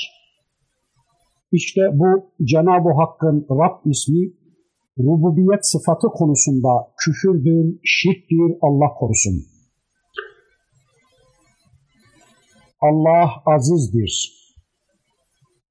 İşte 1.51 1.81
bu 1.93 2.31
Cenab-ı 2.43 2.89
Hakk'ın 2.99 3.45
Rab 3.49 3.85
ismi 3.85 4.23
rububiyet 4.99 5.65
sıfatı 5.65 6.07
konusunda 6.07 6.69
küfürdür, 6.97 7.79
şirktir, 7.83 8.57
Allah 8.61 8.93
korusun. 8.99 9.35
Allah 12.81 13.29
azizdir. 13.45 14.13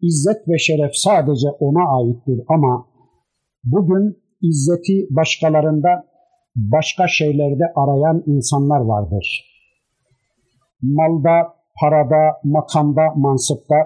İzzet 0.01 0.49
ve 0.49 0.59
şeref 0.59 0.91
sadece 0.95 1.49
ona 1.49 1.85
aittir 1.99 2.41
ama 2.49 2.87
bugün 3.65 4.23
izzeti 4.43 5.07
başkalarında, 5.11 5.89
başka 6.57 7.09
şeylerde 7.09 7.65
arayan 7.77 8.23
insanlar 8.27 8.81
vardır. 8.81 9.52
Malda, 10.83 11.55
parada, 11.81 12.41
makamda, 12.45 13.15
mansıpta, 13.17 13.77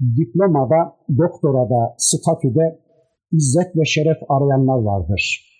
diplomada, 0.00 0.96
doktorada, 1.18 1.94
statüde 1.98 2.80
izzet 3.32 3.76
ve 3.76 3.84
şeref 3.84 4.16
arayanlar 4.28 4.78
vardır. 4.82 5.50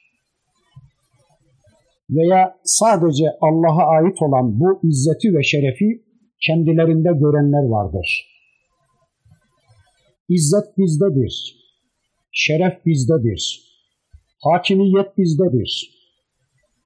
Veya 2.10 2.54
sadece 2.64 3.24
Allah'a 3.40 3.84
ait 3.86 4.22
olan 4.22 4.60
bu 4.60 4.80
izzeti 4.88 5.28
ve 5.36 5.42
şerefi 5.42 6.04
kendilerinde 6.46 7.08
görenler 7.08 7.64
vardır. 7.68 8.26
İzzet 10.28 10.78
bizdedir. 10.78 11.56
Şeref 12.32 12.86
bizdedir. 12.86 13.70
Hakimiyet 14.40 15.18
bizdedir. 15.18 16.00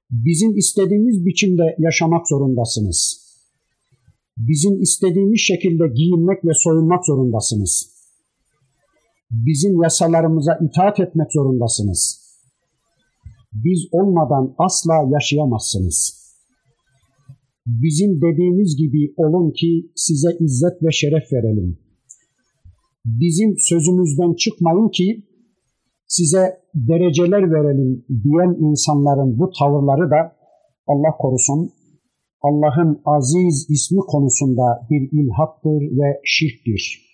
Bizim 0.09 0.57
istediğimiz 0.57 1.25
biçimde 1.25 1.75
yaşamak 1.79 2.27
zorundasınız. 2.27 3.24
Bizim 4.37 4.81
istediğimiz 4.81 5.39
şekilde 5.39 5.87
giyinmek 5.87 6.45
ve 6.45 6.51
soyunmak 6.53 7.05
zorundasınız. 7.05 7.95
Bizim 9.31 9.81
yasalarımıza 9.83 10.59
itaat 10.61 10.99
etmek 10.99 11.33
zorundasınız. 11.33 12.25
Biz 13.53 13.79
olmadan 13.91 14.55
asla 14.57 14.93
yaşayamazsınız. 15.13 16.25
Bizim 17.65 18.21
dediğimiz 18.21 18.77
gibi 18.77 19.13
olun 19.17 19.51
ki 19.51 19.91
size 19.95 20.29
izzet 20.39 20.83
ve 20.83 20.91
şeref 20.91 21.33
verelim. 21.33 21.77
Bizim 23.05 23.55
sözümüzden 23.57 24.33
çıkmayın 24.33 24.89
ki 24.89 25.23
size 26.07 26.61
dereceler 26.73 27.51
verelim 27.51 28.05
diyen 28.23 28.69
insanların 28.69 29.39
bu 29.39 29.51
tavırları 29.59 30.11
da 30.11 30.35
Allah 30.87 31.17
korusun 31.19 31.71
Allah'ın 32.47 33.01
aziz 33.05 33.67
ismi 33.69 33.99
konusunda 33.99 34.87
bir 34.89 35.03
ilhattır 35.19 35.81
ve 35.99 36.19
şirktir. 36.23 37.05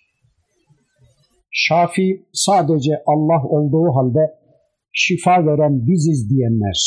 Şafi 1.50 2.26
sadece 2.32 2.92
Allah 3.06 3.48
olduğu 3.48 3.88
halde 3.96 4.24
şifa 4.92 5.46
veren 5.46 5.86
biziz 5.86 6.30
diyenler. 6.30 6.78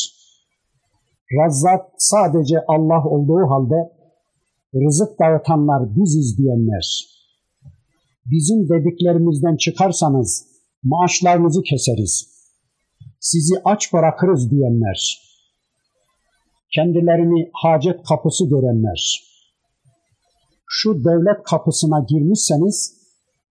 Razzak 1.37 1.85
sadece 1.97 2.57
Allah 2.67 3.09
olduğu 3.09 3.43
halde 3.51 3.79
rızık 4.75 5.19
dağıtanlar 5.19 5.95
biziz 5.95 6.37
diyenler. 6.37 6.85
Bizim 8.25 8.69
dediklerimizden 8.69 9.57
çıkarsanız 9.57 10.47
maaşlarınızı 10.83 11.61
keseriz. 11.61 12.35
Sizi 13.19 13.55
aç 13.65 13.93
bırakırız 13.93 14.51
diyenler. 14.51 15.25
Kendilerini 16.75 17.49
hacet 17.53 18.03
kapısı 18.09 18.49
görenler. 18.49 19.01
Şu 20.67 21.03
devlet 21.03 21.43
kapısına 21.43 22.05
girmişseniz 22.09 22.77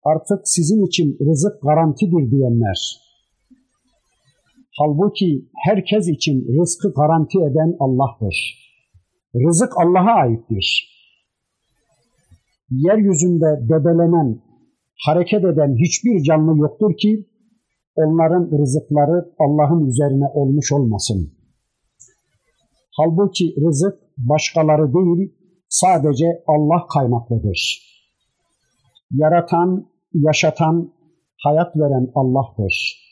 artık 0.05 0.41
sizin 0.45 0.87
için 0.87 1.19
rızık 1.21 1.63
garantidir 1.63 2.31
diyenler. 2.31 2.79
Halbuki 4.79 5.49
herkes 5.67 6.09
için 6.09 6.37
rızkı 6.61 6.93
garanti 6.95 7.39
eden 7.39 7.77
Allah'tır. 7.81 8.37
Rızık 9.35 9.73
Allah'a 9.79 10.15
aittir. 10.15 10.67
Yeryüzünde 12.71 13.69
debelenen, 13.69 14.43
hareket 15.07 15.45
eden 15.45 15.77
hiçbir 15.85 16.23
canlı 16.23 16.59
yoktur 16.59 16.97
ki 16.97 17.27
onların 17.97 18.59
rızıkları 18.59 19.35
Allah'ın 19.39 19.87
üzerine 19.87 20.27
olmuş 20.35 20.73
olmasın. 20.73 21.44
Halbuki 22.97 23.55
rızık 23.67 23.95
başkaları 24.17 24.95
değil, 24.95 25.35
sadece 25.69 26.45
Allah 26.47 26.87
kaynaklıdır. 26.87 27.81
Yaratan, 29.11 29.87
yaşatan, 30.13 30.93
hayat 31.45 31.77
veren 31.77 32.11
Allah'tır. 32.15 33.05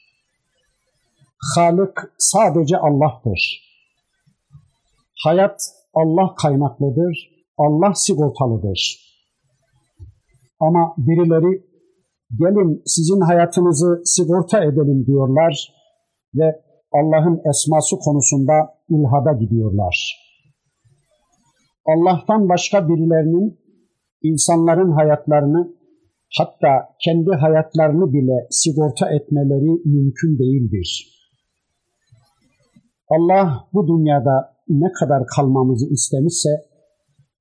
Halık 1.57 2.14
sadece 2.18 2.77
Allah'tır. 2.77 3.73
Hayat 5.25 5.61
Allah 5.95 6.35
kaynaklıdır, 6.35 7.31
Allah 7.59 7.92
sigortalıdır. 7.95 9.12
Ama 10.61 10.95
birileri 10.99 11.66
gelin 12.38 12.83
sizin 12.87 13.21
hayatınızı 13.21 14.03
sigorta 14.05 14.64
edelim 14.64 15.07
diyorlar 15.07 15.75
ve 16.35 16.62
Allah'ın 16.92 17.40
esması 17.50 17.96
konusunda 17.96 18.55
ilhada 18.88 19.33
gidiyorlar. 19.33 20.22
Allah'tan 21.87 22.48
başka 22.48 22.88
birilerinin 22.88 23.61
insanların 24.22 24.92
hayatlarını 24.92 25.74
hatta 26.38 26.88
kendi 27.05 27.31
hayatlarını 27.31 28.12
bile 28.12 28.46
sigorta 28.50 29.11
etmeleri 29.11 29.70
mümkün 29.85 30.38
değildir. 30.38 31.18
Allah 33.09 33.68
bu 33.72 33.88
dünyada 33.88 34.57
ne 34.68 34.92
kadar 34.92 35.22
kalmamızı 35.37 35.87
istemişse, 35.87 36.50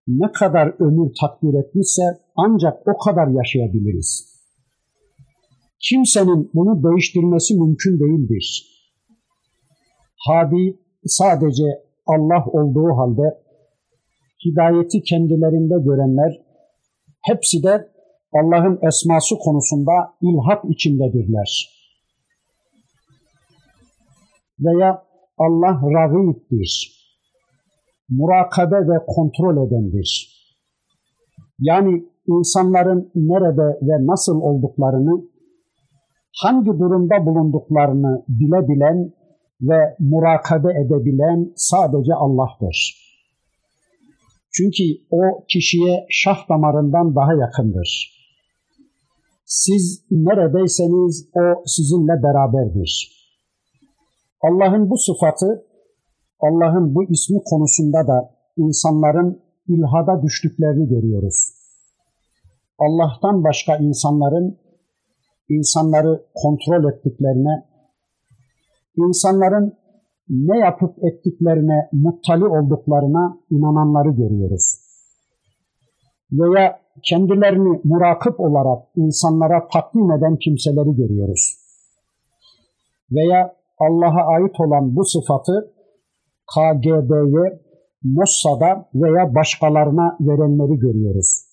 ne 0.07 0.31
kadar 0.31 0.67
ömür 0.79 1.11
takdir 1.21 1.53
etmişse 1.63 2.01
ancak 2.35 2.73
o 2.87 2.97
kadar 2.97 3.27
yaşayabiliriz. 3.27 4.31
Kimsenin 5.89 6.51
bunu 6.53 6.83
değiştirmesi 6.83 7.59
mümkün 7.59 7.99
değildir. 7.99 8.70
Hadi 10.27 10.79
sadece 11.05 11.63
Allah 12.05 12.45
olduğu 12.51 12.89
halde 12.97 13.41
hidayeti 14.45 15.03
kendilerinde 15.03 15.83
görenler 15.83 16.41
hepsi 17.21 17.63
de 17.63 17.91
Allah'ın 18.33 18.79
esması 18.87 19.35
konusunda 19.45 19.91
ilhak 20.21 20.65
içindedirler. 20.69 21.81
Veya 24.59 25.03
Allah 25.37 25.81
ragibdir. 25.95 27.01
Murakabe 28.09 28.75
ve 28.75 29.05
kontrol 29.07 29.67
edendir. 29.67 30.37
Yani 31.59 32.03
insanların 32.27 33.11
nerede 33.15 33.79
ve 33.81 34.05
nasıl 34.07 34.41
olduklarını, 34.41 35.23
hangi 36.43 36.69
durumda 36.79 37.25
bulunduklarını 37.25 38.25
bilebilen 38.27 39.13
ve 39.61 39.95
murakabe 39.99 40.71
edebilen 40.81 41.53
sadece 41.55 42.13
Allah'tır. 42.13 42.77
Çünkü 44.53 44.83
o 45.11 45.45
kişiye 45.49 46.05
şah 46.09 46.49
damarından 46.49 47.15
daha 47.15 47.33
yakındır. 47.33 48.11
Siz 49.45 50.05
neredeyseniz 50.11 51.29
o 51.35 51.63
sizinle 51.65 52.23
beraberdir. 52.23 53.21
Allah'ın 54.41 54.89
bu 54.89 54.97
sıfatı, 54.97 55.65
Allah'ın 56.39 56.95
bu 56.95 57.03
ismi 57.03 57.39
konusunda 57.45 58.07
da 58.07 58.35
insanların 58.57 59.41
ilhada 59.67 60.21
düştüklerini 60.23 60.89
görüyoruz. 60.89 61.61
Allah'tan 62.79 63.43
başka 63.43 63.77
insanların 63.77 64.57
insanları 65.49 66.25
kontrol 66.35 66.93
ettiklerine, 66.93 67.70
insanların 68.97 69.73
ne 70.29 70.57
yapıp 70.57 71.03
ettiklerine 71.03 71.89
muttali 71.91 72.45
olduklarına 72.45 73.37
inananları 73.49 74.09
görüyoruz. 74.09 74.75
Veya 76.31 76.79
kendilerini 77.03 77.81
murakip 77.83 78.39
olarak 78.39 78.87
insanlara 78.95 79.67
takdim 79.73 80.11
eden 80.11 80.37
kimseleri 80.37 80.95
görüyoruz. 80.95 81.57
Veya 83.11 83.55
Allah'a 83.79 84.27
ait 84.35 84.59
olan 84.59 84.95
bu 84.95 85.05
sıfatı 85.05 85.73
KGB'ye, 86.55 87.61
Mossad'a 88.03 88.89
veya 88.95 89.35
başkalarına 89.35 90.17
verenleri 90.19 90.79
görüyoruz. 90.79 91.45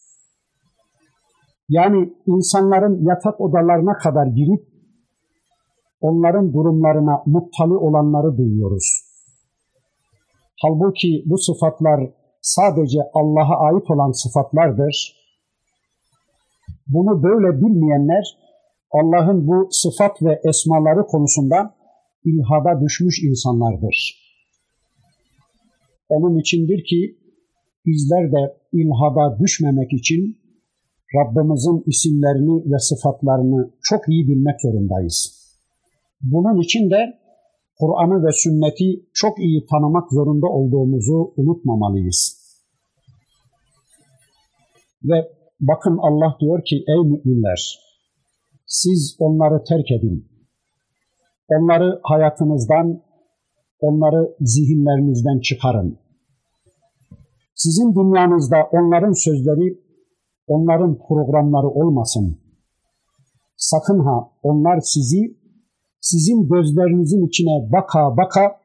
Yani 1.69 2.13
insanların 2.27 3.05
yatak 3.05 3.41
odalarına 3.41 3.93
kadar 3.93 4.27
girip 4.27 4.78
onların 6.01 6.53
durumlarına 6.53 7.23
muttali 7.27 7.77
olanları 7.77 8.37
duyuyoruz. 8.39 9.09
Halbuki 10.63 11.23
bu 11.27 11.39
sıfatlar 11.39 12.11
sadece 12.41 12.99
Allah'a 13.15 13.57
ait 13.67 13.91
olan 13.91 14.11
sıfatlardır. 14.11 15.19
Bunu 16.87 17.23
böyle 17.23 17.61
bilmeyenler 17.61 18.25
Allah'ın 18.91 19.47
bu 19.47 19.69
sıfat 19.71 20.23
ve 20.23 20.41
esmaları 20.49 21.07
konusunda 21.07 21.75
ilhada 22.25 22.81
düşmüş 22.81 23.23
insanlardır. 23.23 24.29
Onun 26.09 26.39
içindir 26.39 26.85
ki 26.85 27.19
bizler 27.87 28.33
de 28.33 28.57
ilhada 28.73 29.39
düşmemek 29.39 29.93
için 29.93 30.39
Rabbimizin 31.17 31.83
isimlerini 31.87 32.73
ve 32.73 32.79
sıfatlarını 32.79 33.71
çok 33.83 34.09
iyi 34.09 34.29
bilmek 34.29 34.61
zorundayız. 34.63 35.38
Bunun 36.23 36.61
için 36.61 36.91
de 36.91 37.19
Kur'an'ı 37.79 38.27
ve 38.27 38.33
sünneti 38.33 39.09
çok 39.15 39.39
iyi 39.39 39.67
tanımak 39.71 40.13
zorunda 40.13 40.47
olduğumuzu 40.47 41.33
unutmamalıyız. 41.37 42.39
Ve 45.05 45.33
bakın 45.61 45.99
Allah 46.03 46.37
diyor 46.41 46.65
ki 46.65 46.85
ey 46.89 47.11
müminler 47.11 47.89
siz 48.69 49.17
onları 49.19 49.65
terk 49.65 49.91
edin. 49.91 50.29
Onları 51.49 52.01
hayatınızdan, 52.03 53.03
onları 53.81 54.37
zihinlerinizden 54.41 55.41
çıkarın. 55.41 55.99
Sizin 57.55 57.95
dünyanızda 57.95 58.57
onların 58.73 59.13
sözleri, 59.13 59.83
onların 60.47 60.99
programları 61.09 61.69
olmasın. 61.69 62.41
Sakın 63.57 63.99
ha 63.99 64.31
onlar 64.43 64.81
sizi 64.81 65.38
sizin 66.01 66.49
gözlerinizin 66.49 67.27
içine 67.27 67.73
baka 67.73 68.17
baka 68.17 68.61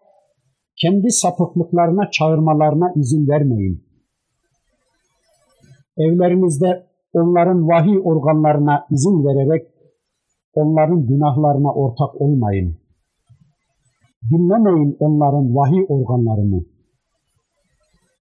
kendi 0.81 1.11
sapıklıklarına 1.11 2.11
çağırmalarına 2.11 2.93
izin 2.95 3.27
vermeyin. 3.27 3.84
Evlerinizde 5.97 6.88
onların 7.13 7.67
vahiy 7.67 7.99
organlarına 8.03 8.86
izin 8.91 9.25
vererek 9.25 9.67
onların 10.53 11.07
günahlarına 11.07 11.73
ortak 11.73 12.21
olmayın. 12.21 12.77
Dinlemeyin 14.31 14.97
onların 14.99 15.55
vahiy 15.55 15.86
organlarını. 15.89 16.65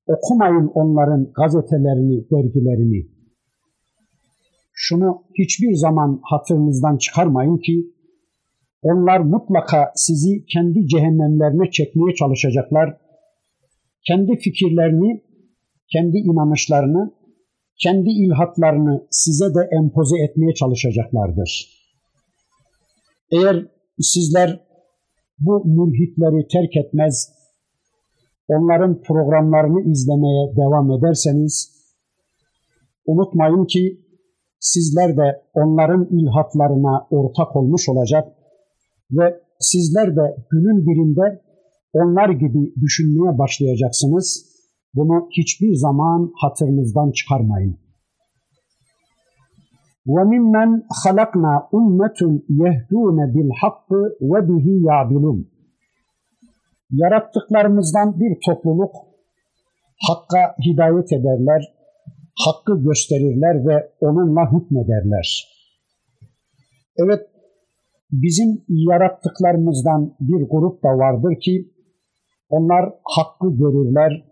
Okumayın 0.06 0.70
onların 0.74 1.32
gazetelerini, 1.32 2.30
dergilerini. 2.30 3.06
Şunu 4.72 5.22
hiçbir 5.38 5.74
zaman 5.74 6.20
hatırınızdan 6.22 6.96
çıkarmayın 6.96 7.56
ki 7.56 7.92
onlar 8.82 9.20
mutlaka 9.20 9.92
sizi 9.94 10.46
kendi 10.46 10.86
cehennemlerine 10.86 11.70
çekmeye 11.70 12.14
çalışacaklar. 12.14 12.96
Kendi 14.06 14.36
fikirlerini, 14.36 15.22
kendi 15.92 16.16
inanışlarını, 16.16 17.14
kendi 17.82 18.10
ilhatlarını 18.10 19.06
size 19.10 19.44
de 19.44 19.68
empoze 19.80 20.16
etmeye 20.24 20.54
çalışacaklardır. 20.54 21.50
Eğer 23.30 23.66
sizler 24.00 24.60
bu 25.38 25.64
mülhitleri 25.64 26.48
terk 26.48 26.76
etmez, 26.76 27.32
onların 28.48 29.02
programlarını 29.02 29.90
izlemeye 29.90 30.56
devam 30.56 30.90
ederseniz, 30.90 31.82
unutmayın 33.06 33.64
ki 33.64 34.00
sizler 34.60 35.16
de 35.16 35.42
onların 35.54 36.08
ilhatlarına 36.10 37.06
ortak 37.10 37.56
olmuş 37.56 37.88
olacak 37.88 38.41
ve 39.11 39.41
sizler 39.59 40.15
de 40.15 40.35
günün 40.51 40.87
birinde 40.87 41.41
onlar 41.93 42.29
gibi 42.29 42.73
düşünmeye 42.81 43.37
başlayacaksınız. 43.37 44.57
Bunu 44.93 45.27
hiçbir 45.37 45.75
zaman 45.75 46.31
hatırınızdan 46.41 47.11
çıkarmayın. 47.11 47.77
وَمِمَّنْ 50.07 50.69
خَلَقْنَا 51.01 51.53
اُمَّةٌ 51.77 52.19
يَهْدُونَ 52.61 53.17
بِالْحَقِّ 53.33 53.89
وَبِهِ 54.31 54.65
يَعْدِلُونَ 54.89 55.45
Yarattıklarımızdan 56.91 58.19
bir 58.19 58.37
topluluk 58.45 58.91
Hakka 59.99 60.55
hidayet 60.65 61.11
ederler, 61.13 61.73
hakkı 62.45 62.83
gösterirler 62.83 63.67
ve 63.67 63.91
onunla 63.99 64.51
hükmederler. 64.51 65.47
Evet, 66.97 67.21
bizim 68.12 68.64
yarattıklarımızdan 68.68 70.16
bir 70.20 70.48
grup 70.50 70.84
da 70.84 70.88
vardır 70.88 71.40
ki 71.40 71.72
onlar 72.48 72.84
hakkı 73.04 73.48
görürler, 73.56 74.24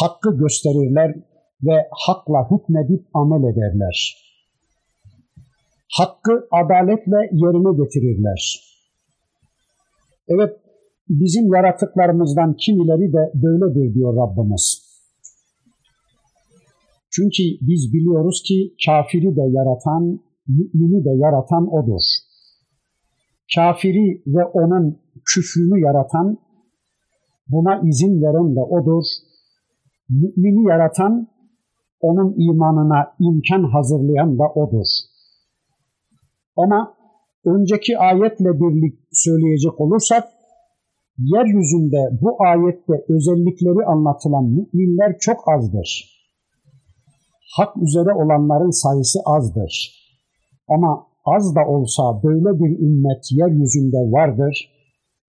hakkı 0.00 0.36
gösterirler 0.36 1.14
ve 1.62 1.76
hakla 2.06 2.40
hükmedip 2.50 3.06
amel 3.14 3.52
ederler. 3.52 4.16
Hakkı 5.98 6.48
adaletle 6.50 7.20
yerine 7.32 7.84
getirirler. 7.84 8.70
Evet, 10.28 10.56
bizim 11.08 11.54
yaratıklarımızdan 11.54 12.56
kimileri 12.56 13.12
de 13.12 13.32
böyledir 13.34 13.94
diyor 13.94 14.16
Rabbimiz. 14.16 14.90
Çünkü 17.12 17.42
biz 17.60 17.92
biliyoruz 17.92 18.42
ki 18.46 18.74
kafiri 18.86 19.36
de 19.36 19.44
yaratan, 19.56 20.20
mümini 20.48 21.04
de 21.04 21.10
yaratan 21.24 21.66
O'dur 21.72 22.02
kafiri 23.54 24.22
ve 24.26 24.44
onun 24.44 25.00
küfrünü 25.34 25.80
yaratan, 25.86 26.38
buna 27.48 27.80
izin 27.88 28.22
veren 28.22 28.56
de 28.56 28.60
odur. 28.60 29.04
Mümini 30.08 30.68
yaratan, 30.68 31.28
onun 32.00 32.34
imanına 32.38 33.14
imkan 33.20 33.62
hazırlayan 33.72 34.38
da 34.38 34.44
odur. 34.54 34.86
Ama 36.56 36.94
önceki 37.44 37.98
ayetle 37.98 38.50
birlik 38.60 38.98
söyleyecek 39.12 39.80
olursak, 39.80 40.24
yeryüzünde 41.18 42.02
bu 42.22 42.36
ayette 42.44 42.92
özellikleri 43.14 43.86
anlatılan 43.86 44.44
müminler 44.44 45.16
çok 45.20 45.38
azdır. 45.54 46.20
Hak 47.56 47.76
üzere 47.76 48.12
olanların 48.14 48.70
sayısı 48.70 49.18
azdır. 49.26 49.72
Ama 50.68 51.09
az 51.24 51.54
da 51.54 51.60
olsa 51.66 52.22
böyle 52.22 52.60
bir 52.60 52.78
ümmet 52.78 53.24
yeryüzünde 53.30 53.96
vardır 53.96 54.70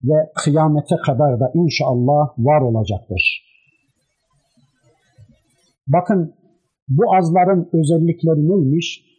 ve 0.04 0.32
kıyamete 0.36 0.96
kadar 1.06 1.40
da 1.40 1.52
inşallah 1.54 2.30
var 2.38 2.62
olacaktır. 2.62 3.52
Bakın 5.88 6.36
bu 6.88 7.16
azların 7.16 7.70
özellikleri 7.74 8.50
neymiş? 8.50 9.12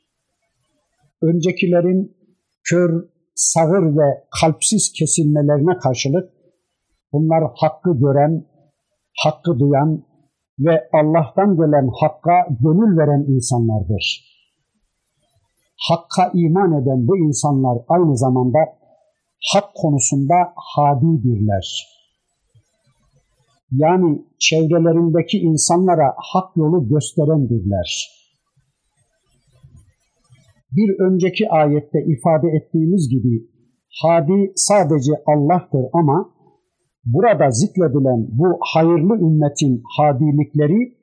Öncekilerin 1.22 2.16
kör, 2.64 3.04
sağır 3.34 3.96
ve 3.96 4.24
kalpsiz 4.40 4.92
kesilmelerine 4.98 5.78
karşılık 5.78 6.30
bunlar 7.12 7.44
hakkı 7.54 7.90
gören, 7.98 8.46
hakkı 9.24 9.58
duyan 9.58 10.04
ve 10.58 10.88
Allah'tan 10.92 11.56
gelen 11.56 11.88
hakka 12.00 12.46
gönül 12.60 12.98
veren 12.98 13.24
insanlardır 13.28 14.32
hakka 15.89 16.30
iman 16.35 16.83
eden 16.83 17.09
bu 17.09 17.18
insanlar 17.18 17.78
aynı 17.89 18.18
zamanda 18.18 18.59
hak 19.53 19.74
konusunda 19.74 20.35
hadidirler. 20.57 21.66
Yani 23.72 24.24
çevrelerindeki 24.39 25.39
insanlara 25.39 26.14
hak 26.16 26.57
yolu 26.57 26.89
gösterendirler. 26.89 28.09
Bir 30.72 31.01
önceki 31.07 31.49
ayette 31.51 31.99
ifade 32.07 32.49
ettiğimiz 32.49 33.09
gibi 33.09 33.49
hadi 34.03 34.53
sadece 34.57 35.12
Allah'tır 35.26 35.85
ama 35.93 36.30
burada 37.05 37.51
zikredilen 37.51 38.28
bu 38.30 38.59
hayırlı 38.74 39.14
ümmetin 39.14 39.83
hadilikleri 39.97 40.97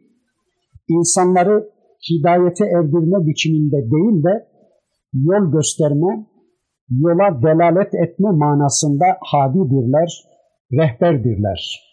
insanları 0.90 1.70
hidayete 2.10 2.66
erdirme 2.66 3.28
biçiminde 3.28 3.78
değil 3.78 4.24
de 4.24 4.49
yol 5.14 5.52
gösterme, 5.52 6.28
yola 6.90 7.42
delalet 7.42 7.94
etme 7.96 8.32
manasında 8.32 9.06
hadidirler, 9.22 10.24
rehberdirler. 10.72 11.90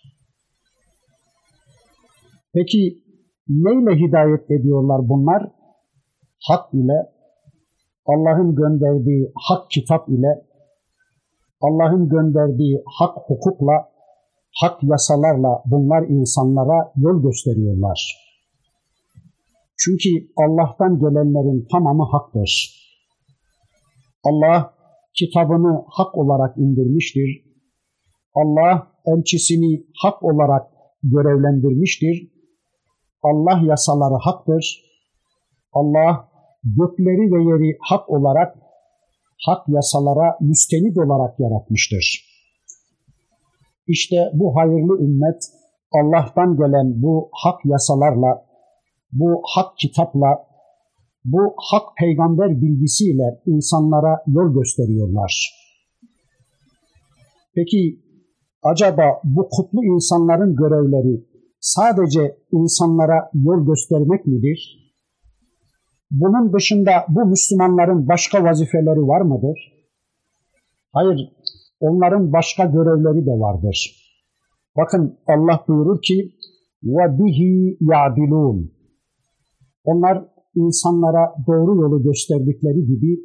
Peki 2.54 3.02
neyle 3.48 4.06
hidayet 4.06 4.50
ediyorlar 4.50 5.08
bunlar? 5.08 5.56
hak 6.48 6.74
ile, 6.74 6.98
Allah'ın 8.06 8.54
gönderdiği 8.54 9.32
hak 9.48 9.70
kitap 9.70 10.08
ile, 10.08 10.46
Allah'ın 11.60 12.08
gönderdiği 12.08 12.82
hak 12.98 13.16
hukukla, 13.16 13.88
hak 14.60 14.82
yasalarla 14.82 15.62
bunlar 15.66 16.02
insanlara 16.08 16.92
yol 16.96 17.22
gösteriyorlar. 17.22 18.26
Çünkü 19.78 20.10
Allah'tan 20.36 20.98
gelenlerin 20.98 21.66
tamamı 21.72 22.04
haktır. 22.12 22.82
Allah 24.28 24.74
kitabını 25.18 25.84
hak 25.88 26.18
olarak 26.18 26.58
indirmiştir. 26.58 27.30
Allah 28.34 28.92
elçisini 29.06 29.86
hak 30.02 30.22
olarak 30.22 30.66
görevlendirmiştir. 31.02 32.32
Allah 33.22 33.60
yasaları 33.64 34.18
haktır. 34.20 34.82
Allah 35.72 36.28
gökleri 36.64 37.32
ve 37.32 37.40
yeri 37.50 37.76
hak 37.80 38.10
olarak 38.10 38.56
hak 39.46 39.68
yasalara 39.68 40.38
müstenid 40.40 40.96
olarak 40.96 41.40
yaratmıştır. 41.40 42.26
İşte 43.86 44.16
bu 44.34 44.56
hayırlı 44.56 45.04
ümmet 45.04 45.42
Allah'tan 45.92 46.56
gelen 46.56 47.02
bu 47.02 47.30
hak 47.32 47.60
yasalarla, 47.64 48.46
bu 49.12 49.42
hak 49.54 49.78
kitapla, 49.78 50.45
bu 51.25 51.55
hak 51.71 51.97
peygamber 51.97 52.61
bilgisiyle 52.61 53.41
insanlara 53.45 54.23
yol 54.27 54.53
gösteriyorlar. 54.53 55.61
Peki 57.55 57.99
acaba 58.63 59.03
bu 59.23 59.49
kutlu 59.49 59.83
insanların 59.83 60.55
görevleri 60.55 61.25
sadece 61.59 62.37
insanlara 62.51 63.29
yol 63.33 63.65
göstermek 63.65 64.25
midir? 64.25 64.81
Bunun 66.11 66.53
dışında 66.53 66.91
bu 67.09 67.25
Müslümanların 67.25 68.07
başka 68.07 68.43
vazifeleri 68.43 69.07
var 69.07 69.21
mıdır? 69.21 69.73
Hayır, 70.93 71.31
onların 71.79 72.33
başka 72.33 72.65
görevleri 72.65 73.25
de 73.25 73.31
vardır. 73.31 73.95
Bakın 74.77 75.19
Allah 75.27 75.65
buyurur 75.67 76.01
ki 76.01 76.35
وَبِهِ 76.83 77.39
يَعْدِلُونَ 77.81 78.69
Onlar 79.83 80.25
insanlara 80.56 81.34
doğru 81.46 81.82
yolu 81.82 82.02
gösterdikleri 82.02 82.86
gibi 82.86 83.20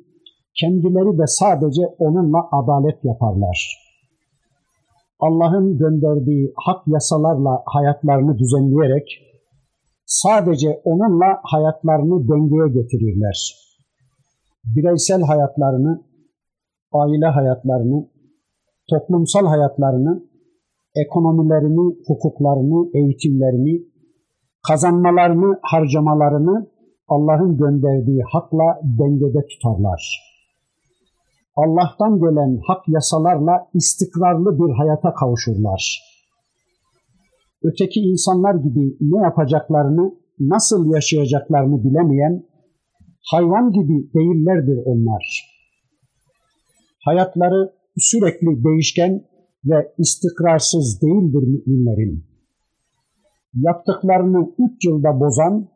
kendileri 0.60 1.18
de 1.18 1.28
sadece 1.28 1.82
onunla 2.00 2.42
adalet 2.52 3.06
yaparlar. 3.06 3.82
Allah'ın 5.20 5.78
gönderdiği 5.78 6.54
hak 6.56 6.88
yasalarla 6.88 7.64
hayatlarını 7.66 8.38
düzenleyerek 8.38 9.08
sadece 10.06 10.82
onunla 10.84 11.40
hayatlarını 11.44 12.28
dengeye 12.30 12.82
getirirler. 12.82 13.38
Bireysel 14.76 15.22
hayatlarını, 15.22 16.04
aile 16.94 17.26
hayatlarını, 17.26 18.10
toplumsal 18.90 19.46
hayatlarını, 19.46 20.24
ekonomilerini, 20.96 21.96
hukuklarını, 22.08 22.90
eğitimlerini, 22.94 23.92
kazanmalarını, 24.68 25.60
harcamalarını 25.62 26.71
Allah'ın 27.14 27.58
gönderdiği 27.58 28.22
hakla 28.34 28.68
dengede 29.00 29.42
tutarlar. 29.48 30.02
Allah'tan 31.56 32.14
gelen 32.20 32.60
hak 32.68 32.84
yasalarla 32.88 33.56
istikrarlı 33.74 34.50
bir 34.60 34.74
hayata 34.80 35.14
kavuşurlar 35.14 36.12
öteki 37.64 38.00
insanlar 38.00 38.56
gibi 38.56 38.98
ne 39.02 39.22
yapacaklarını, 39.24 40.14
nasıl 40.40 40.94
yaşayacaklarını 40.94 41.84
bilemeyen, 41.84 42.44
hayvan 43.32 43.72
gibi 43.72 44.14
değillerdir 44.14 44.80
onlar. 44.86 45.24
Hayatları 47.06 47.74
sürekli 47.98 48.64
değişken 48.64 49.24
ve 49.66 49.94
istikrarsız 49.98 51.02
değildir 51.02 51.44
müminlerin. 51.48 52.26
Yaptıklarını 53.54 54.52
üç 54.60 54.86
yılda 54.86 55.20
bozan, 55.20 55.68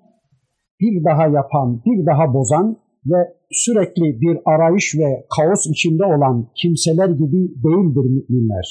bir 0.80 1.03
daha 1.03 1.28
yapan, 1.28 1.82
bir 1.86 2.05
daha 2.05 2.34
bozan 2.34 2.78
ve 3.05 3.36
sürekli 3.51 4.21
bir 4.21 4.38
arayış 4.45 4.95
ve 4.95 5.26
kaos 5.38 5.67
içinde 5.67 6.05
olan 6.05 6.49
kimseler 6.55 7.09
gibi 7.09 7.39
değildir 7.63 8.05
müminler. 8.30 8.67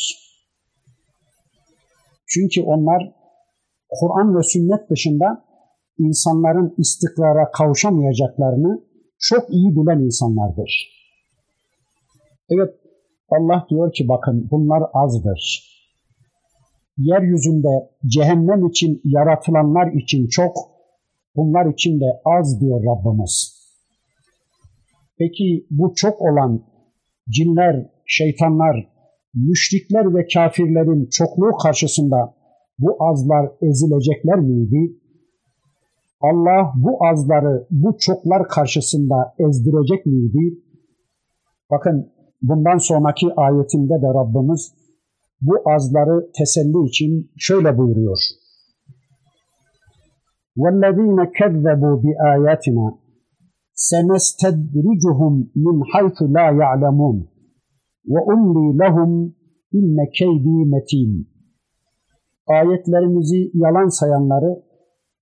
Çünkü 2.26 2.62
onlar 2.62 3.12
Kur'an 3.90 4.36
ve 4.36 4.42
sünnet 4.42 4.90
dışında 4.90 5.44
insanların 5.98 6.74
istikrara 6.78 7.50
kavuşamayacaklarını 7.50 8.84
çok 9.18 9.50
iyi 9.50 9.76
bilen 9.76 10.00
insanlardır. 10.00 10.94
Evet 12.50 12.74
Allah 13.30 13.66
diyor 13.70 13.92
ki 13.92 14.08
bakın 14.08 14.48
bunlar 14.50 14.82
azdır. 14.92 15.70
Yeryüzünde 16.96 17.90
cehennem 18.06 18.66
için 18.66 19.00
yaratılanlar 19.04 19.92
için 19.92 20.28
çok, 20.28 20.56
bunlar 21.36 21.72
için 21.72 22.00
de 22.00 22.04
az 22.24 22.60
diyor 22.60 22.80
Rabbimiz. 22.84 23.64
Peki 25.18 25.66
bu 25.70 25.94
çok 25.94 26.22
olan 26.22 26.64
cinler, 27.28 27.86
şeytanlar, 28.06 28.76
müşrikler 29.34 30.14
ve 30.14 30.26
kafirlerin 30.34 31.08
çokluğu 31.10 31.56
karşısında 31.62 32.34
bu 32.78 32.96
azlar 33.00 33.50
ezilecekler 33.62 34.40
miydi? 34.40 34.98
Allah 36.20 36.72
bu 36.76 37.06
azları 37.06 37.66
bu 37.70 37.96
çoklar 37.98 38.48
karşısında 38.48 39.34
ezdirecek 39.38 40.06
miydi? 40.06 40.58
Bakın 41.70 42.12
bundan 42.42 42.78
sonraki 42.78 43.26
ayetinde 43.36 44.02
de 44.02 44.06
Rabbimiz 44.06 44.72
bu 45.40 45.54
azları 45.74 46.30
teselli 46.38 46.88
için 46.88 47.30
şöyle 47.38 47.78
buyuruyor. 47.78 48.18
وَالَّذ۪ينَ 50.61 51.19
كَذَّبُوا 51.37 51.95
بِآيَاتِنَا 52.03 52.87
سَنَسْتَدْرِجُهُمْ 53.89 55.33
مِنْ 55.65 55.75
حَيْثُ 55.91 56.17
لَا 56.35 56.47
يَعْلَمُونَ 56.61 57.17
وَاُمْلِي 58.11 58.65
لَهُمْ 58.81 59.11
اِنَّ 59.77 59.97
كَيْد۪ي 60.17 60.57
مَت۪ينَ 60.73 61.11
Ayetlerimizi 62.47 63.51
yalan 63.53 63.89
sayanları 63.99 64.51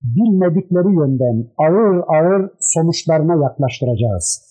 bilmedikleri 0.02 0.92
yönden 1.00 1.52
ağır 1.58 2.04
ağır 2.08 2.52
sonuçlarına 2.60 3.44
yaklaştıracağız. 3.44 4.48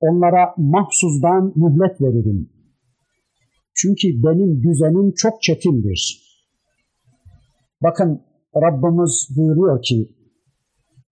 Onlara 0.00 0.54
mahsuzdan 0.56 1.52
mühlet 1.56 2.00
veririm. 2.00 2.50
Çünkü 3.74 4.08
benim 4.08 4.62
düzenim 4.62 5.12
çok 5.16 5.42
çetindir. 5.42 6.20
Bakın 7.82 8.20
Rabbimiz 8.55 9.27
buyuruyor 9.37 9.81
ki, 9.81 10.15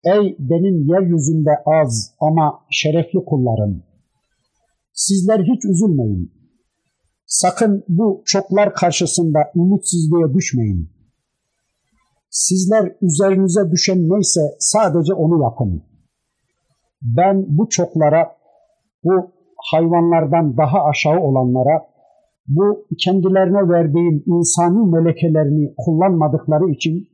Ey 0.04 0.36
benim 0.40 0.88
yeryüzünde 0.90 1.50
az 1.66 2.16
ama 2.20 2.60
şerefli 2.72 3.26
kullarım! 3.26 3.84
Sizler 4.94 5.40
hiç 5.40 5.66
üzülmeyin. 5.66 6.32
Sakın 7.26 7.84
bu 7.88 8.22
çoklar 8.26 8.74
karşısında 8.74 9.40
ümitsizliğe 9.56 10.34
düşmeyin. 10.34 10.90
Sizler 12.30 12.96
üzerinize 13.02 13.72
düşen 13.72 13.98
neyse 13.98 14.42
sadece 14.60 15.14
onu 15.14 15.44
yapın. 15.44 15.84
Ben 17.02 17.46
bu 17.48 17.70
çoklara, 17.70 18.36
bu 19.04 19.32
hayvanlardan 19.72 20.58
daha 20.58 20.84
aşağı 20.84 21.20
olanlara, 21.20 21.88
bu 22.48 22.88
kendilerine 23.04 23.70
verdiğim 23.70 24.24
insani 24.26 24.92
melekelerini 24.92 25.74
kullanmadıkları 25.78 26.72
için 26.72 27.08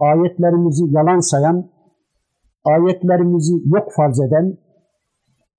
ayetlerimizi 0.00 0.84
yalan 0.90 1.20
sayan, 1.20 1.70
ayetlerimizi 2.64 3.52
yok 3.64 3.88
farz 3.96 4.20
eden, 4.20 4.58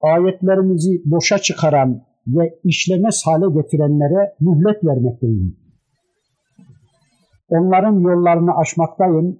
ayetlerimizi 0.01 1.01
boşa 1.05 1.37
çıkaran 1.37 2.01
ve 2.27 2.59
işlemez 2.63 3.21
hale 3.25 3.61
getirenlere 3.61 4.35
mühlet 4.39 4.83
vermekteyim. 4.83 5.57
Onların 7.49 7.99
yollarını 7.99 8.51
aşmaktayım 8.57 9.39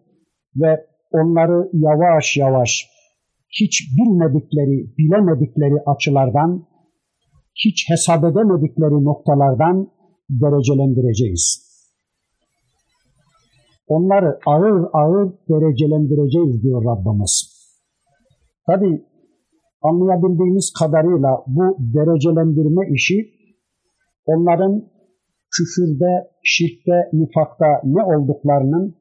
ve 0.56 0.86
onları 1.12 1.70
yavaş 1.74 2.38
yavaş 2.38 2.90
hiç 3.50 3.84
bilmedikleri, 3.98 4.98
bilemedikleri 4.98 5.82
açılardan, 5.86 6.68
hiç 7.56 7.90
hesap 7.90 8.24
edemedikleri 8.24 9.04
noktalardan 9.04 9.88
derecelendireceğiz. 10.30 11.65
Onları 13.88 14.40
ağır 14.46 14.86
ağır 14.94 15.34
derecelendireceğiz 15.50 16.64
diyor 16.64 16.84
Rabbimiz. 16.86 17.56
Tabi 18.68 19.06
anlayabildiğimiz 19.82 20.74
kadarıyla 20.80 21.44
bu 21.48 21.78
derecelendirme 21.80 22.94
işi 22.94 23.18
onların 24.26 24.84
küfürde, 25.56 26.12
şirkte, 26.44 26.98
nifakta 27.14 27.66
ne 27.84 28.04
olduklarının, 28.04 28.96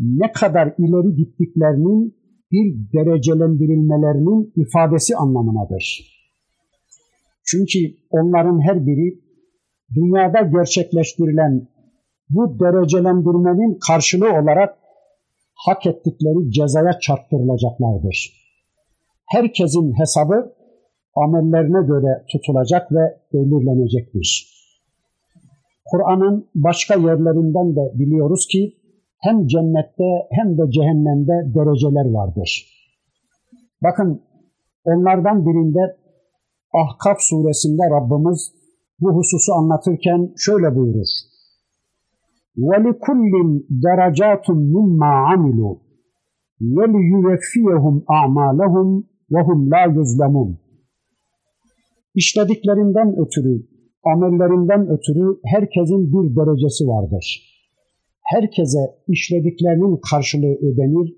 ne 0.00 0.32
kadar 0.32 0.74
ileri 0.78 1.14
gittiklerinin 1.16 2.18
bir 2.52 2.92
derecelendirilmelerinin 2.92 4.52
ifadesi 4.56 5.16
anlamınadır. 5.16 5.84
Çünkü 7.46 7.78
onların 8.10 8.60
her 8.60 8.86
biri 8.86 9.20
dünyada 9.94 10.40
gerçekleştirilen 10.40 11.68
bu 12.30 12.58
derecelendirmenin 12.60 13.78
karşılığı 13.86 14.32
olarak 14.42 14.78
hak 15.54 15.86
ettikleri 15.86 16.50
cezaya 16.50 16.98
çarptırılacaklardır. 17.00 18.32
Herkesin 19.26 19.92
hesabı 19.98 20.54
amellerine 21.16 21.86
göre 21.86 22.24
tutulacak 22.32 22.92
ve 22.92 23.20
belirlenecektir. 23.32 24.58
Kur'an'ın 25.90 26.48
başka 26.54 26.94
yerlerinden 26.94 27.76
de 27.76 27.98
biliyoruz 27.98 28.46
ki 28.46 28.74
hem 29.20 29.46
cennette 29.46 30.04
hem 30.30 30.58
de 30.58 30.70
cehennemde 30.70 31.54
dereceler 31.54 32.10
vardır. 32.10 32.66
Bakın 33.82 34.22
onlardan 34.84 35.46
birinde 35.46 35.96
Ahkaf 36.74 37.16
suresinde 37.20 37.82
Rabbimiz 37.90 38.52
bu 39.00 39.16
hususu 39.16 39.52
anlatırken 39.52 40.34
şöyle 40.36 40.76
buyurur. 40.76 41.08
وَلِكُلِّ 42.67 43.33
دَرَجَاتٌ 43.85 44.45
مِمَّا 44.75 45.13
عَمِلُوا 45.29 45.75
وَلِيُوَفِّيَهُمْ 46.75 47.95
أَعْمَالَهُمْ 48.17 48.87
وَهُمْ 49.33 49.59
لَا 49.73 49.83
يُظْلَمُونَ 49.97 50.55
İşlediklerinden 52.15 53.15
ötürü, 53.23 53.67
amellerinden 54.03 54.81
ötürü 54.89 55.39
herkesin 55.43 56.01
bir 56.13 56.35
derecesi 56.35 56.87
vardır. 56.87 57.25
Herkese 58.23 58.79
işlediklerinin 59.07 59.99
karşılığı 60.09 60.55
ödenir, 60.67 61.15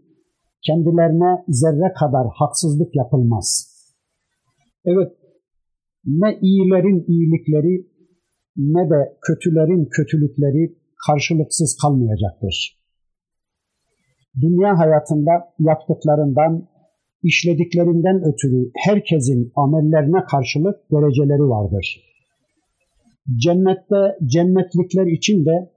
kendilerine 0.68 1.44
zerre 1.48 1.94
kadar 2.00 2.28
haksızlık 2.34 2.96
yapılmaz. 2.96 3.76
Evet, 4.86 5.12
ne 6.06 6.40
iyilerin 6.42 7.06
iyilikleri 7.08 7.88
ne 8.58 8.90
de 8.90 9.18
kötülerin 9.22 9.86
kötülükleri 9.86 10.76
karşılıksız 11.07 11.77
kalmayacaktır. 11.83 12.81
Dünya 14.41 14.79
hayatında 14.79 15.31
yaptıklarından, 15.59 16.69
işlediklerinden 17.23 18.17
ötürü 18.17 18.71
herkesin 18.87 19.53
amellerine 19.57 20.25
karşılık 20.31 20.77
dereceleri 20.93 21.49
vardır. 21.55 22.01
Cennette 23.37 24.17
cennetlikler 24.27 25.07
için 25.07 25.45
de, 25.45 25.71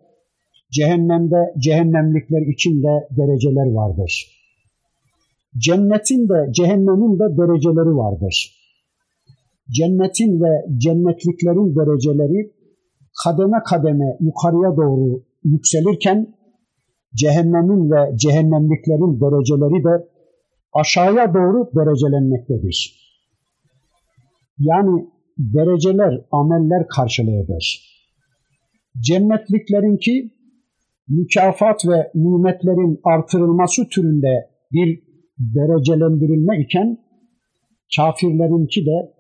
cehennemde 0.72 1.54
cehennemlikler 1.60 2.54
için 2.54 2.84
de 2.84 3.08
dereceler 3.18 3.72
vardır. 3.72 4.12
Cennetin 5.58 6.30
de 6.30 6.54
cehennemin 6.54 7.20
de 7.20 7.38
dereceleri 7.38 7.96
vardır 7.98 8.64
cennetin 9.72 10.42
ve 10.42 10.66
cennetliklerin 10.78 11.76
dereceleri 11.76 12.52
kademe 13.24 13.58
kademe 13.70 14.18
yukarıya 14.20 14.78
doğru 14.78 15.24
yükselirken 15.44 16.36
cehennemin 17.16 17.92
ve 17.92 18.18
cehennemliklerin 18.18 19.22
dereceleri 19.22 19.84
de 19.84 20.08
aşağıya 20.74 21.34
doğru 21.34 21.70
derecelenmektedir. 21.76 23.04
Yani 24.60 25.08
dereceler 25.38 26.26
ameller 26.32 26.88
karşılığıdır. 26.88 27.94
Cennetliklerinki 29.00 30.32
mükafat 31.08 31.86
ve 31.88 32.12
nimetlerin 32.16 33.00
artırılması 33.04 33.88
türünde 33.90 34.50
bir 34.72 35.04
derecelendirilme 35.40 36.62
iken 36.64 36.98
kafirlerinki 37.96 38.86
de 38.86 39.13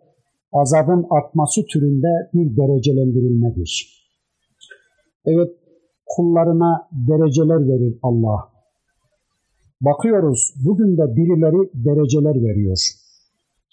azabın 0.53 1.05
artması 1.09 1.61
türünde 1.65 2.29
bir 2.33 2.57
derecelendirilmedir. 2.57 4.03
Evet, 5.25 5.51
kullarına 6.05 6.87
dereceler 6.91 7.67
verir 7.67 7.97
Allah. 8.01 8.39
Bakıyoruz, 9.81 10.53
bugün 10.65 10.97
de 10.97 11.15
birileri 11.15 11.69
dereceler 11.73 12.35
veriyor. 12.47 12.77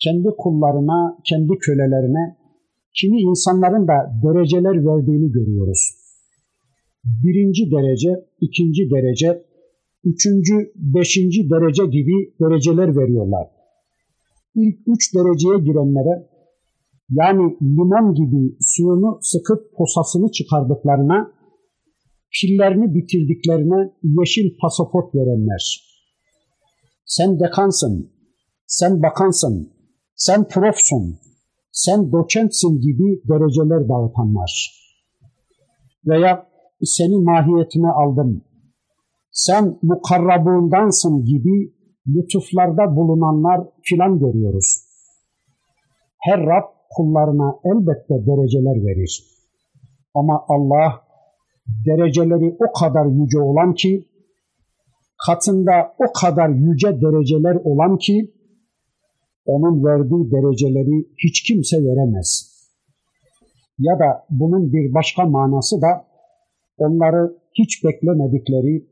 Kendi 0.03 0.29
kullarına, 0.39 1.19
kendi 1.25 1.59
kölelerine, 1.59 2.37
kimi 2.95 3.21
insanların 3.21 3.89
da 3.89 3.97
dereceler 4.25 4.87
verdiğini 4.87 5.33
görüyoruz. 5.33 5.91
Birinci 7.05 7.71
derece, 7.71 8.25
ikinci 8.41 8.91
derece, 8.91 9.45
üçüncü, 10.05 10.73
beşinci 10.75 11.51
derece 11.51 11.85
gibi 11.87 12.35
dereceler 12.41 12.97
veriyorlar. 12.97 13.47
İlk 14.55 14.79
üç 14.87 15.15
dereceye 15.15 15.59
girenlere 15.59 16.31
yani 17.11 17.57
limon 17.63 18.15
gibi 18.15 18.57
suyunu 18.61 19.19
sıkıp 19.23 19.61
posasını 19.77 20.31
çıkardıklarına, 20.31 21.33
pillerini 22.33 22.95
bitirdiklerine 22.95 23.93
yeşil 24.03 24.57
pasaport 24.63 25.15
verenler. 25.15 25.91
Sen 27.07 27.41
dekansın, 27.41 28.13
sen 28.67 29.03
bakansın, 29.03 29.73
sen 30.15 30.49
profsun, 30.49 31.19
sen 31.73 32.13
doçentsin 32.13 32.81
gibi 32.81 33.23
dereceler 33.29 33.89
dağıtanlar. 33.89 34.81
Veya 36.07 36.47
seni 36.83 37.17
mahiyetine 37.23 37.89
aldım, 37.89 38.45
sen 39.31 39.79
mukarrabundansın 39.83 41.25
gibi 41.25 41.75
lütuflarda 42.07 42.97
bulunanlar 42.97 43.69
filan 43.83 44.19
görüyoruz. 44.19 44.77
Her 46.19 46.41
Rab 46.41 46.80
kullarına 46.91 47.59
elbette 47.65 48.15
dereceler 48.27 48.87
verir. 48.87 49.23
Ama 50.15 50.45
Allah 50.49 51.03
dereceleri 51.87 52.57
o 52.69 52.73
kadar 52.81 53.07
yüce 53.07 53.39
olan 53.39 53.75
ki, 53.75 54.09
katında 55.27 55.95
o 55.99 56.13
kadar 56.21 56.49
yüce 56.49 56.89
dereceler 56.89 57.55
olan 57.65 57.99
ki, 57.99 58.35
onun 59.47 59.85
verdiği 59.85 60.31
dereceleri 60.31 61.09
hiç 61.25 61.43
kimse 61.43 61.77
veremez. 61.77 62.51
Ya 63.79 63.99
da 63.99 64.27
bunun 64.31 64.73
bir 64.73 64.95
başka 64.95 65.25
manası 65.27 65.81
da 65.83 66.07
onları 66.79 67.37
hiç 67.55 67.85
beklemedikleri, 67.85 68.89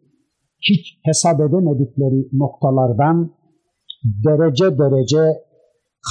hiç 0.61 0.99
hesap 1.05 1.41
edemedikleri 1.41 2.29
noktalardan 2.33 3.35
derece 4.05 4.79
derece, 4.79 5.43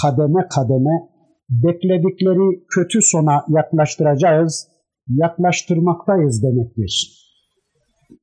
kademe 0.02 0.48
kademe 0.56 1.10
bekledikleri 1.50 2.66
kötü 2.76 3.02
sona 3.02 3.46
yaklaştıracağız, 3.50 4.68
yaklaştırmaktayız 5.08 6.44
demektir. 6.44 7.24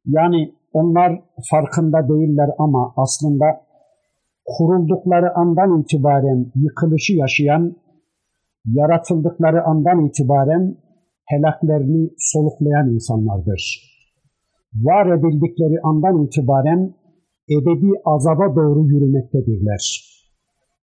Yani 0.06 0.54
onlar 0.72 1.12
farkında 1.50 2.08
değiller 2.08 2.50
ama 2.58 2.94
aslında 2.96 3.44
kuruldukları 4.46 5.36
andan 5.36 5.80
itibaren 5.80 6.52
yıkılışı 6.54 7.12
yaşayan, 7.12 7.76
yaratıldıkları 8.64 9.64
andan 9.64 10.06
itibaren 10.06 10.76
helaklerini 11.26 12.10
soluklayan 12.18 12.88
insanlardır. 12.94 13.94
Var 14.74 15.06
edildikleri 15.18 15.80
andan 15.82 16.24
itibaren 16.26 16.94
ebedi 17.50 17.90
azaba 18.04 18.56
doğru 18.56 18.88
yürümektedirler. 18.88 20.13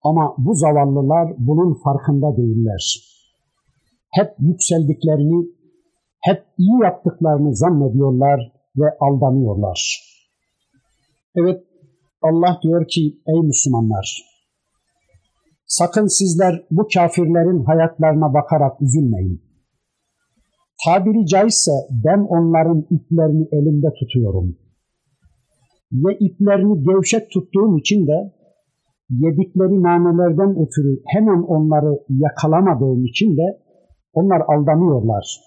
Ama 0.03 0.35
bu 0.39 0.55
zavallılar 0.55 1.35
bunun 1.39 1.75
farkında 1.75 2.37
değiller. 2.37 2.99
Hep 4.11 4.35
yükseldiklerini, 4.39 5.49
hep 6.21 6.45
iyi 6.59 6.83
yaptıklarını 6.83 7.57
zannediyorlar 7.57 8.53
ve 8.77 8.87
aldanıyorlar. 9.01 10.09
Evet, 11.37 11.65
Allah 12.23 12.61
diyor 12.63 12.87
ki 12.89 13.01
ey 13.27 13.41
Müslümanlar, 13.43 14.23
sakın 15.67 16.07
sizler 16.07 16.67
bu 16.71 16.89
kafirlerin 16.95 17.65
hayatlarına 17.65 18.35
bakarak 18.35 18.83
üzülmeyin. 18.83 19.43
Tabiri 20.85 21.27
caizse 21.27 21.73
ben 21.91 22.19
onların 22.19 22.87
iplerini 22.91 23.49
elimde 23.53 23.87
tutuyorum. 24.01 24.57
Ve 25.93 26.19
iplerini 26.19 26.85
gevşek 26.85 27.31
tuttuğum 27.31 27.79
için 27.79 28.07
de 28.07 28.38
yedikleri 29.11 29.83
nanelerden 29.83 30.51
ötürü 30.51 31.03
hemen 31.07 31.43
onları 31.43 31.99
yakalamadığım 32.09 33.05
için 33.05 33.37
de 33.37 33.59
onlar 34.13 34.41
aldanıyorlar. 34.41 35.41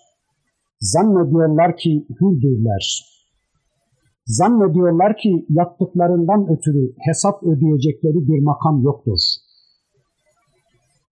Zannediyorlar 0.80 1.78
ki 1.78 2.07
hürdürler. 2.22 3.12
Zannediyorlar 4.26 5.18
ki 5.18 5.45
yaptıklarından 5.49 6.47
ötürü 6.49 6.93
hesap 6.99 7.43
ödeyecekleri 7.43 8.28
bir 8.28 8.43
makam 8.43 8.82
yoktur. 8.84 9.20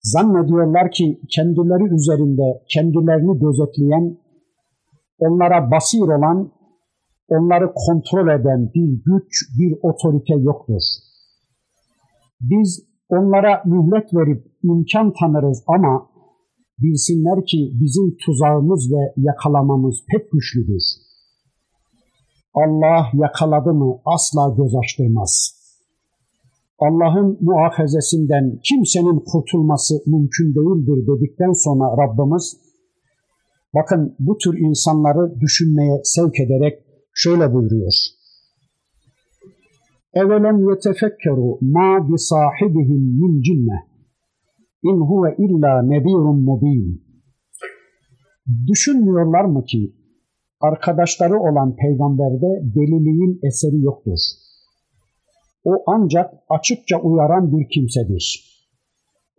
Zannediyorlar 0.02 0.92
ki 0.92 1.20
kendileri 1.36 1.94
üzerinde 1.94 2.64
kendilerini 2.74 3.40
gözetleyen, 3.40 4.18
onlara 5.20 5.72
basir 5.72 6.02
olan, 6.02 6.52
onları 7.30 7.74
kontrol 7.88 8.40
eden 8.40 8.72
bir 8.76 8.90
güç, 9.06 9.60
bir 9.60 9.78
otorite 9.82 10.36
yoktur. 10.36 10.82
Biz 12.42 12.90
onlara 13.10 13.64
mühlet 13.66 14.14
verip 14.14 14.46
imkan 14.64 15.14
tanırız 15.20 15.64
ama 15.68 16.10
bilsinler 16.80 17.46
ki 17.46 17.72
bizim 17.82 18.18
tuzağımız 18.26 18.92
ve 18.92 19.14
yakalamamız 19.18 19.96
pek 20.12 20.32
güçlüdür. 20.32 20.84
Allah 22.54 23.06
yakaladı 23.14 23.74
mı 23.74 24.00
asla 24.06 24.56
göz 24.58 24.76
açtırmaz. 24.76 25.60
Allah'ın 26.80 27.38
muhafezesinden 27.42 28.60
kimsenin 28.64 29.20
kurtulması 29.20 29.94
mümkün 30.06 30.56
değildir 30.56 31.08
dedikten 31.08 31.52
sonra 31.52 31.86
Rabbimiz 32.02 32.58
bakın 33.76 34.16
bu 34.20 34.38
tür 34.38 34.58
insanları 34.58 35.40
düşünmeye 35.40 36.02
sevk 36.04 36.40
ederek 36.40 36.80
şöyle 37.14 37.54
buyuruyor. 37.54 37.94
Evelem 40.22 40.58
yetefekkeru 40.70 41.50
ma 41.62 41.90
bi 42.08 42.18
sahibihim 42.30 43.04
min 43.20 43.42
cinne 43.46 43.78
in 44.90 44.98
huve 45.10 45.36
illa 45.46 45.82
nedirun 45.82 46.40
mubin. 46.48 47.04
Düşünmüyorlar 48.68 49.46
mı 49.46 49.66
ki 49.66 49.96
arkadaşları 50.62 51.40
olan 51.40 51.76
peygamberde 51.76 52.52
deliliğin 52.76 53.40
eseri 53.48 53.82
yoktur. 53.82 54.20
O 55.64 55.74
ancak 55.88 56.34
açıkça 56.50 56.98
uyaran 56.98 57.52
bir 57.52 57.70
kimsedir. 57.70 58.26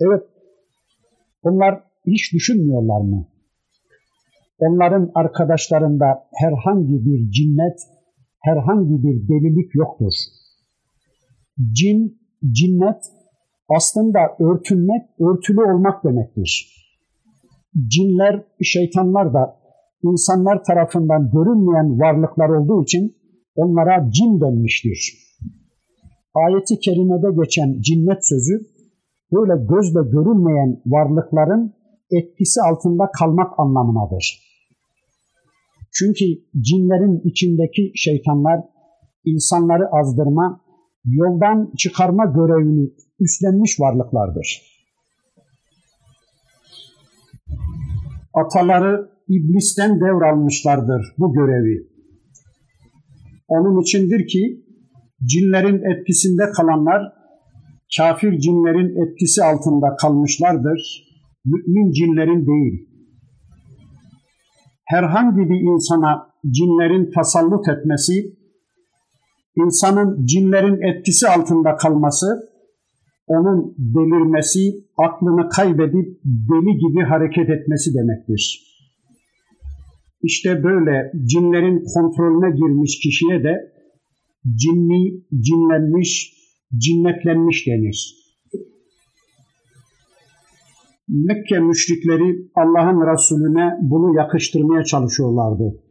Evet, 0.00 0.22
bunlar 1.44 1.82
hiç 2.06 2.32
düşünmüyorlar 2.32 3.00
mı? 3.00 3.28
Onların 4.58 5.10
arkadaşlarında 5.14 6.06
herhangi 6.34 7.04
bir 7.06 7.30
cinnet, 7.30 7.78
herhangi 8.40 9.02
bir 9.04 9.28
delilik 9.28 9.74
yoktur. 9.74 10.12
Cin, 11.72 12.20
cinnet 12.50 13.02
aslında 13.76 14.18
örtünmek, 14.40 15.02
örtülü 15.20 15.60
olmak 15.60 16.04
demektir. 16.04 16.76
Cinler, 17.86 18.44
şeytanlar 18.62 19.34
da 19.34 19.56
insanlar 20.02 20.64
tarafından 20.64 21.30
görünmeyen 21.30 22.00
varlıklar 22.00 22.48
olduğu 22.48 22.82
için 22.82 23.16
onlara 23.54 24.10
cin 24.10 24.40
denmiştir. 24.40 25.14
Ayeti 26.34 26.78
kerimede 26.78 27.42
geçen 27.42 27.80
cinnet 27.80 28.26
sözü 28.28 28.60
böyle 29.32 29.52
gözle 29.70 30.10
görünmeyen 30.10 30.82
varlıkların 30.86 31.74
etkisi 32.10 32.60
altında 32.60 33.10
kalmak 33.18 33.60
anlamınadır. 33.60 34.50
Çünkü 35.92 36.24
cinlerin 36.60 37.20
içindeki 37.24 37.92
şeytanlar 37.94 38.60
insanları 39.24 39.88
azdırma, 39.92 40.60
yoldan 41.04 41.72
çıkarma 41.78 42.24
görevini 42.24 42.90
üstlenmiş 43.20 43.80
varlıklardır. 43.80 44.62
Ataları 48.34 49.10
iblisten 49.28 50.00
devralmışlardır 50.00 51.14
bu 51.18 51.32
görevi. 51.32 51.90
Onun 53.48 53.82
içindir 53.82 54.26
ki 54.26 54.64
cinlerin 55.24 55.80
etkisinde 55.92 56.42
kalanlar 56.56 57.02
kafir 57.96 58.38
cinlerin 58.38 58.90
etkisi 59.02 59.44
altında 59.44 59.96
kalmışlardır. 59.96 61.10
Mümin 61.44 61.92
cinlerin 61.92 62.46
değil. 62.46 62.88
Herhangi 64.84 65.50
bir 65.50 65.60
insana 65.72 66.26
cinlerin 66.50 67.10
tasallut 67.14 67.68
etmesi, 67.68 68.39
insanın 69.64 70.26
cinlerin 70.26 70.78
etkisi 70.90 71.28
altında 71.28 71.76
kalması, 71.76 72.26
onun 73.26 73.74
delirmesi, 73.78 74.60
aklını 74.96 75.48
kaybedip 75.48 76.20
deli 76.24 76.72
gibi 76.78 77.04
hareket 77.04 77.50
etmesi 77.50 77.94
demektir. 77.94 78.70
İşte 80.22 80.64
böyle 80.64 81.12
cinlerin 81.24 81.84
kontrolüne 81.94 82.56
girmiş 82.56 82.98
kişiye 82.98 83.44
de 83.44 83.54
cinni, 84.56 85.24
cinlenmiş, 85.40 86.32
cinnetlenmiş 86.76 87.66
denir. 87.66 88.16
Mekke 91.08 91.58
müşrikleri 91.58 92.50
Allah'ın 92.54 93.12
Resulüne 93.12 93.78
bunu 93.80 94.16
yakıştırmaya 94.16 94.84
çalışıyorlardı. 94.84 95.82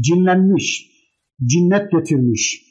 Cinlenmiş, 0.00 0.95
cinnet 1.44 1.90
getirmiş, 1.92 2.62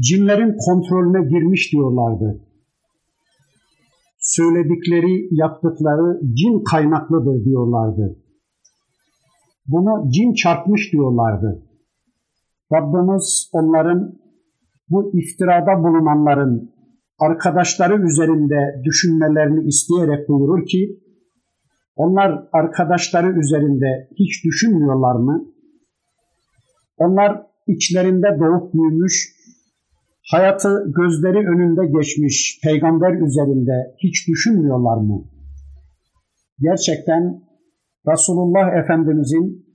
cinlerin 0.00 0.54
kontrolüne 0.66 1.28
girmiş 1.28 1.72
diyorlardı. 1.72 2.40
Söyledikleri, 4.18 5.28
yaptıkları 5.30 6.20
cin 6.34 6.64
kaynaklıdır 6.64 7.44
diyorlardı. 7.44 8.16
Bunu 9.66 10.10
cin 10.10 10.34
çarpmış 10.34 10.92
diyorlardı. 10.92 11.62
Rabbimiz 12.72 13.50
onların 13.52 14.18
bu 14.88 15.18
iftirada 15.18 15.82
bulunanların 15.82 16.70
arkadaşları 17.18 18.06
üzerinde 18.06 18.82
düşünmelerini 18.84 19.66
isteyerek 19.66 20.28
buyurur 20.28 20.66
ki 20.66 21.00
onlar 21.96 22.48
arkadaşları 22.52 23.38
üzerinde 23.38 24.08
hiç 24.18 24.44
düşünmüyorlar 24.44 25.14
mı? 25.14 25.44
Onlar 26.96 27.46
içlerinde 27.66 28.26
doğup 28.40 28.74
büyümüş, 28.74 29.36
hayatı 30.32 30.92
gözleri 30.96 31.38
önünde 31.38 31.86
geçmiş 31.98 32.60
peygamber 32.64 33.26
üzerinde 33.26 33.94
hiç 34.02 34.28
düşünmüyorlar 34.28 34.96
mı? 34.96 35.24
Gerçekten 36.60 37.40
Resulullah 38.12 38.84
Efendimizin 38.84 39.66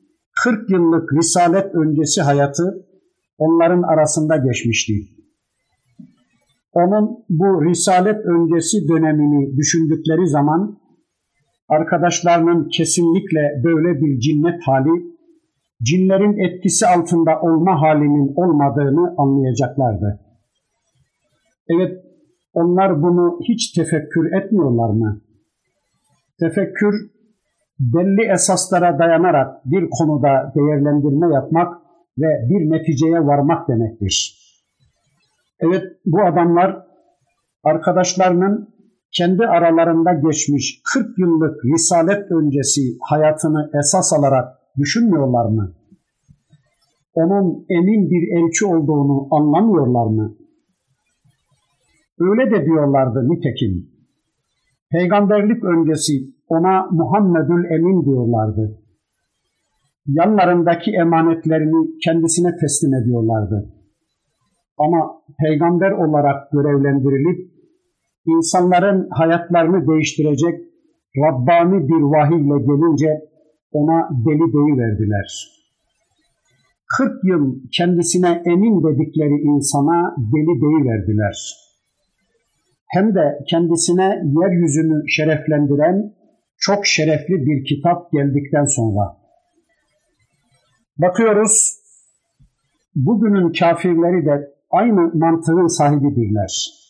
40 0.43 0.69
yıllık 0.69 1.13
risalet 1.13 1.75
öncesi 1.75 2.21
hayatı 2.21 2.87
onların 3.37 3.81
arasında 3.81 4.37
geçmişti. 4.37 4.93
Onun 6.73 7.25
bu 7.29 7.69
risalet 7.69 8.25
öncesi 8.25 8.87
dönemini 8.87 9.57
düşündükleri 9.57 10.27
zaman 10.27 10.79
arkadaşlarının 11.69 12.69
kesinlikle 12.69 13.63
böyle 13.63 14.01
bir 14.01 14.19
cinnet 14.19 14.59
hali, 14.65 15.10
cinlerin 15.83 16.37
etkisi 16.45 16.87
altında 16.87 17.41
olma 17.41 17.81
halinin 17.81 18.33
olmadığını 18.35 19.15
anlayacaklardı. 19.17 20.19
Evet, 21.69 21.91
onlar 22.53 23.01
bunu 23.01 23.39
hiç 23.49 23.71
tefekkür 23.71 24.33
etmiyorlar 24.33 24.89
mı? 24.89 25.21
Tefekkür 26.39 27.11
belli 27.79 28.31
esaslara 28.33 28.99
dayanarak 28.99 29.65
bir 29.65 29.89
konuda 29.89 30.53
değerlendirme 30.55 31.33
yapmak 31.33 31.73
ve 32.17 32.27
bir 32.49 32.69
neticeye 32.69 33.25
varmak 33.27 33.67
demektir. 33.67 34.37
Evet 35.59 35.83
bu 36.05 36.25
adamlar 36.25 36.85
arkadaşlarının 37.63 38.69
kendi 39.11 39.47
aralarında 39.47 40.13
geçmiş 40.13 40.81
40 40.93 41.19
yıllık 41.19 41.65
risalet 41.65 42.31
öncesi 42.31 42.81
hayatını 43.09 43.71
esas 43.79 44.13
alarak 44.13 44.60
düşünmüyorlar 44.77 45.45
mı? 45.45 45.73
Onun 47.13 47.65
emin 47.69 48.09
bir 48.09 48.37
elçi 48.37 48.65
olduğunu 48.65 49.27
anlamıyorlar 49.31 50.05
mı? 50.05 50.35
Öyle 52.19 52.51
de 52.51 52.65
diyorlardı 52.65 53.29
nitekim. 53.29 53.91
Peygamberlik 54.91 55.63
öncesi 55.63 56.13
ona 56.47 56.85
Muhammedül 56.91 57.71
Emin 57.71 58.05
diyorlardı. 58.05 58.81
Yanlarındaki 60.07 60.91
emanetlerini 60.91 61.99
kendisine 62.05 62.55
teslim 62.61 62.93
ediyorlardı. 62.93 63.73
Ama 64.77 65.21
peygamber 65.39 65.91
olarak 65.91 66.51
görevlendirilip 66.51 67.51
insanların 68.25 69.07
hayatlarını 69.11 69.87
değiştirecek 69.87 70.61
Rabbani 71.17 71.87
bir 71.87 72.01
vahiyle 72.01 72.57
gelince 72.65 73.30
ona 73.71 74.09
deli 74.25 74.77
verdiler. 74.77 75.61
40 76.97 77.23
yıl 77.23 77.55
kendisine 77.71 78.41
emin 78.45 78.83
dedikleri 78.83 79.41
insana 79.41 80.15
deli 80.17 80.85
verdiler. 80.89 81.61
Hem 82.87 83.15
de 83.15 83.39
kendisine 83.49 84.23
yeryüzünü 84.23 85.09
şereflendiren 85.09 86.13
çok 86.57 86.85
şerefli 86.85 87.45
bir 87.45 87.65
kitap 87.65 88.11
geldikten 88.11 88.65
sonra. 88.65 89.17
Bakıyoruz, 90.97 91.77
bugünün 92.95 93.53
kafirleri 93.59 94.25
de 94.25 94.51
aynı 94.71 95.11
mantığın 95.13 95.67
sahibidirler. 95.67 96.81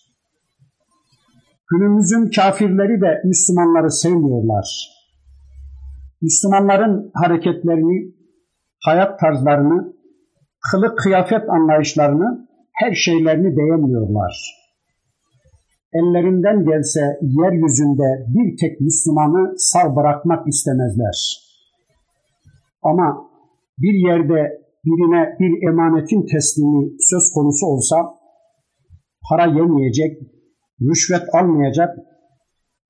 Günümüzün 1.72 2.32
kafirleri 2.36 3.02
de 3.02 3.22
Müslümanları 3.26 3.92
sevmiyorlar. 3.92 5.01
Müslümanların 6.22 7.12
hareketlerini, 7.14 8.14
hayat 8.86 9.20
tarzlarını, 9.20 9.94
kılık 10.72 10.98
kıyafet 10.98 11.50
anlayışlarını, 11.50 12.48
her 12.74 12.94
şeylerini 12.94 13.58
beğenmiyorlar. 13.58 14.62
ellerinden 15.94 16.66
gelse 16.66 17.02
yeryüzünde 17.22 18.26
bir 18.28 18.58
tek 18.58 18.82
Müslümanı 18.82 19.54
sağ 19.58 19.96
bırakmak 19.96 20.48
istemezler. 20.48 21.18
Ama 22.84 23.30
bir 23.78 23.94
yerde 24.10 24.62
birine 24.86 25.36
bir 25.40 25.68
emanetin 25.70 26.26
teslimi 26.26 26.90
söz 27.00 27.34
konusu 27.34 27.66
olsa 27.66 27.96
para 29.30 29.46
yemeyecek, 29.46 30.18
rüşvet 30.82 31.24
almayacak, 31.34 31.98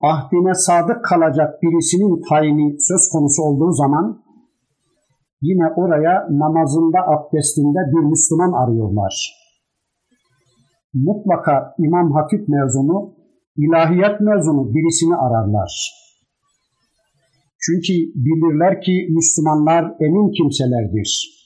ahdine 0.02 0.54
sadık 0.54 1.06
kalacak 1.06 1.62
birisinin 1.62 2.22
tayini 2.30 2.76
söz 2.80 3.10
konusu 3.14 3.41
olduğu 3.43 3.72
zaman 3.72 4.24
yine 5.41 5.68
oraya 5.76 6.28
namazında, 6.30 6.99
abdestinde 7.14 7.80
bir 7.91 8.04
Müslüman 8.10 8.52
arıyorlar. 8.64 9.14
Mutlaka 10.93 11.76
İmam 11.78 12.12
Hatip 12.12 12.47
mezunu, 12.47 13.14
ilahiyat 13.58 14.22
mezunu 14.22 14.74
birisini 14.74 15.16
ararlar. 15.16 15.72
Çünkü 17.66 17.93
bilirler 18.16 18.82
ki 18.82 19.08
Müslümanlar 19.10 19.84
emin 19.99 20.32
kimselerdir. 20.38 21.41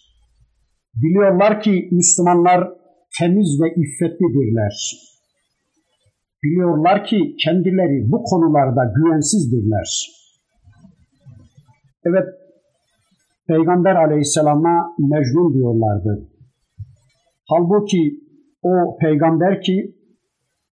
Biliyorlar 0.96 1.62
ki 1.62 1.90
Müslümanlar 1.92 2.70
temiz 3.20 3.62
ve 3.62 3.68
iffetlidirler. 3.82 4.76
Biliyorlar 6.46 7.06
ki 7.06 7.36
kendileri 7.44 8.12
bu 8.12 8.24
konularda 8.24 8.94
güvensizdirler. 8.96 9.90
Evet, 12.06 12.28
Peygamber 13.48 13.96
aleyhisselama 13.96 14.96
mecnun 15.00 15.54
diyorlardı. 15.54 16.30
Halbuki 17.50 18.20
o 18.62 18.98
peygamber 19.02 19.62
ki 19.62 19.96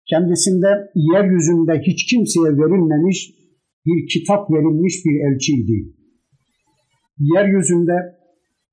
kendisinde 0.09 0.91
yeryüzünde 0.95 1.81
hiç 1.87 2.05
kimseye 2.05 2.57
verilmemiş 2.57 3.33
bir 3.85 4.07
kitap 4.07 4.51
verilmiş 4.51 4.93
bir 5.05 5.15
elçiydi. 5.27 5.93
Yeryüzünde 7.19 7.97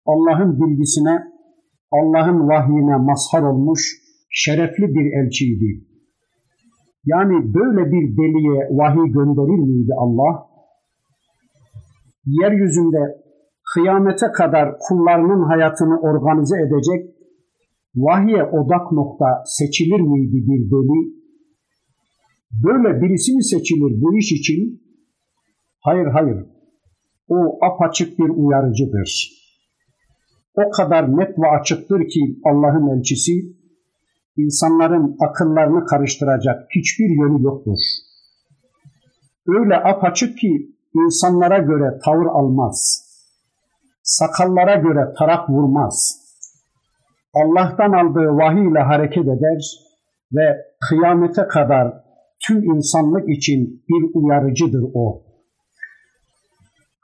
Allah'ın 0.07 0.61
bilgisine, 0.61 1.17
Allah'ın 1.91 2.49
vahyine 2.49 2.97
mazhar 2.97 3.43
olmuş 3.43 3.81
şerefli 4.31 4.95
bir 4.95 5.25
elçiydi. 5.25 5.90
Yani 7.05 7.55
böyle 7.55 7.93
bir 7.93 8.17
deliye 8.17 8.69
vahiy 8.71 9.13
gönderir 9.13 9.59
miydi 9.59 9.93
Allah? 9.99 10.47
Yeryüzünde 12.27 13.23
kıyamete 13.75 14.27
kadar 14.33 14.77
kullarının 14.89 15.43
hayatını 15.49 16.01
organize 16.01 16.57
edecek 16.57 17.15
vahye 17.97 18.45
odak 18.45 18.93
nokta 18.93 19.27
seçilir 19.45 20.01
miydi 20.01 20.37
bir 20.49 20.71
deli? 20.71 21.21
Böyle 22.65 23.03
birisi 23.03 23.37
mi 23.37 23.45
seçilir 23.45 24.03
bu 24.03 24.19
iş 24.19 24.33
için? 24.33 24.83
Hayır 25.81 26.07
hayır. 26.07 26.47
O 27.29 27.59
apaçık 27.65 28.19
bir 28.19 28.29
uyarıcıdır. 28.29 29.41
O 30.55 30.71
kadar 30.71 31.17
net 31.17 31.39
ve 31.39 31.49
açıktır 31.61 32.09
ki 32.09 32.21
Allah'ın 32.45 32.99
elçisi 32.99 33.33
insanların 34.37 35.17
akıllarını 35.21 35.87
karıştıracak 35.87 36.67
hiçbir 36.77 37.11
yönü 37.11 37.43
yoktur. 37.43 37.79
Öyle 39.47 39.77
apaçık 39.77 40.39
ki 40.39 40.77
insanlara 40.95 41.59
göre 41.59 41.99
tavır 42.05 42.27
almaz. 42.27 43.07
Sakallara 44.03 44.75
göre 44.75 45.13
tarak 45.19 45.51
vurmaz 45.51 46.21
Allah'tan 47.35 47.93
aldığı 47.93 48.37
vahiy 48.37 48.69
ile 48.69 48.79
hareket 48.79 49.25
eder 49.25 49.61
ve 50.33 50.57
kıyamete 50.89 51.43
kadar 51.49 51.95
tüm 52.47 52.65
insanlık 52.65 53.29
için 53.29 53.85
bir 53.89 54.15
uyarıcıdır 54.15 54.85
o. 54.95 55.23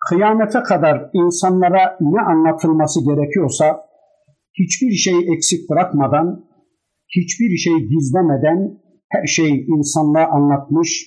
Kıyamete 0.08 0.62
kadar 0.62 1.10
insanlara 1.12 1.96
ne 2.00 2.20
anlatılması 2.20 3.00
gerekiyorsa 3.04 3.86
hiçbir 4.54 4.92
şey 4.92 5.34
eksik 5.34 5.70
bırakmadan, 5.70 6.44
hiçbir 7.08 7.56
şey 7.56 7.74
gizlemeden 7.74 8.78
her 9.08 9.26
şeyi 9.26 9.66
insanlığa 9.66 10.26
anlatmış 10.26 11.06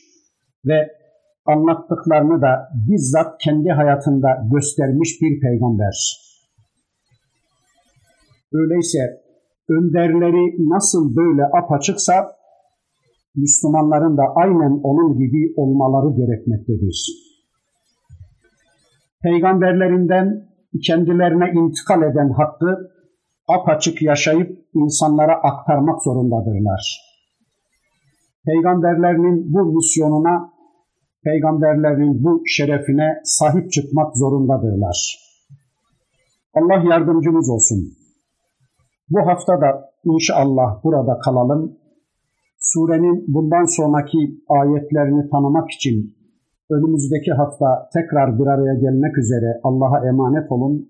ve 0.66 1.00
anlattıklarını 1.46 2.42
da 2.42 2.70
bizzat 2.88 3.38
kendi 3.42 3.70
hayatında 3.70 4.28
göstermiş 4.54 5.22
bir 5.22 5.40
peygamber. 5.40 5.96
Öyleyse 8.54 9.00
önderleri 9.70 10.70
nasıl 10.70 11.16
böyle 11.16 11.44
apaçıksa 11.46 12.14
Müslümanların 13.36 14.18
da 14.18 14.24
aynen 14.36 14.80
onun 14.84 15.18
gibi 15.18 15.54
olmaları 15.56 16.16
gerekmektedir. 16.16 16.98
Peygamberlerinden 19.24 20.50
kendilerine 20.88 21.52
intikal 21.60 22.04
eden 22.04 22.30
hakkı 22.30 22.92
apaçık 23.50 24.02
yaşayıp 24.02 24.66
insanlara 24.74 25.36
aktarmak 25.36 26.04
zorundadırlar. 26.04 27.10
Peygamberlerinin 28.46 29.54
bu 29.54 29.66
misyonuna, 29.66 30.54
peygamberlerin 31.24 32.24
bu 32.24 32.44
şerefine 32.48 33.22
sahip 33.24 33.72
çıkmak 33.72 34.18
zorundadırlar. 34.18 35.18
Allah 36.54 36.84
yardımcımız 36.90 37.50
olsun. 37.50 37.80
Bu 39.10 39.20
hafta 39.28 39.62
da 39.62 39.92
inşallah 40.06 40.84
burada 40.84 41.20
kalalım. 41.20 41.78
Surenin 42.60 43.26
bundan 43.28 43.66
sonraki 43.66 44.18
ayetlerini 44.50 45.30
tanımak 45.30 45.72
için 45.72 46.16
önümüzdeki 46.70 47.32
hafta 47.32 47.90
tekrar 47.94 48.40
bir 48.40 48.48
araya 48.48 48.74
gelmek 48.74 49.18
üzere 49.18 49.60
Allah'a 49.64 50.08
emanet 50.08 50.52
olun. 50.52 50.90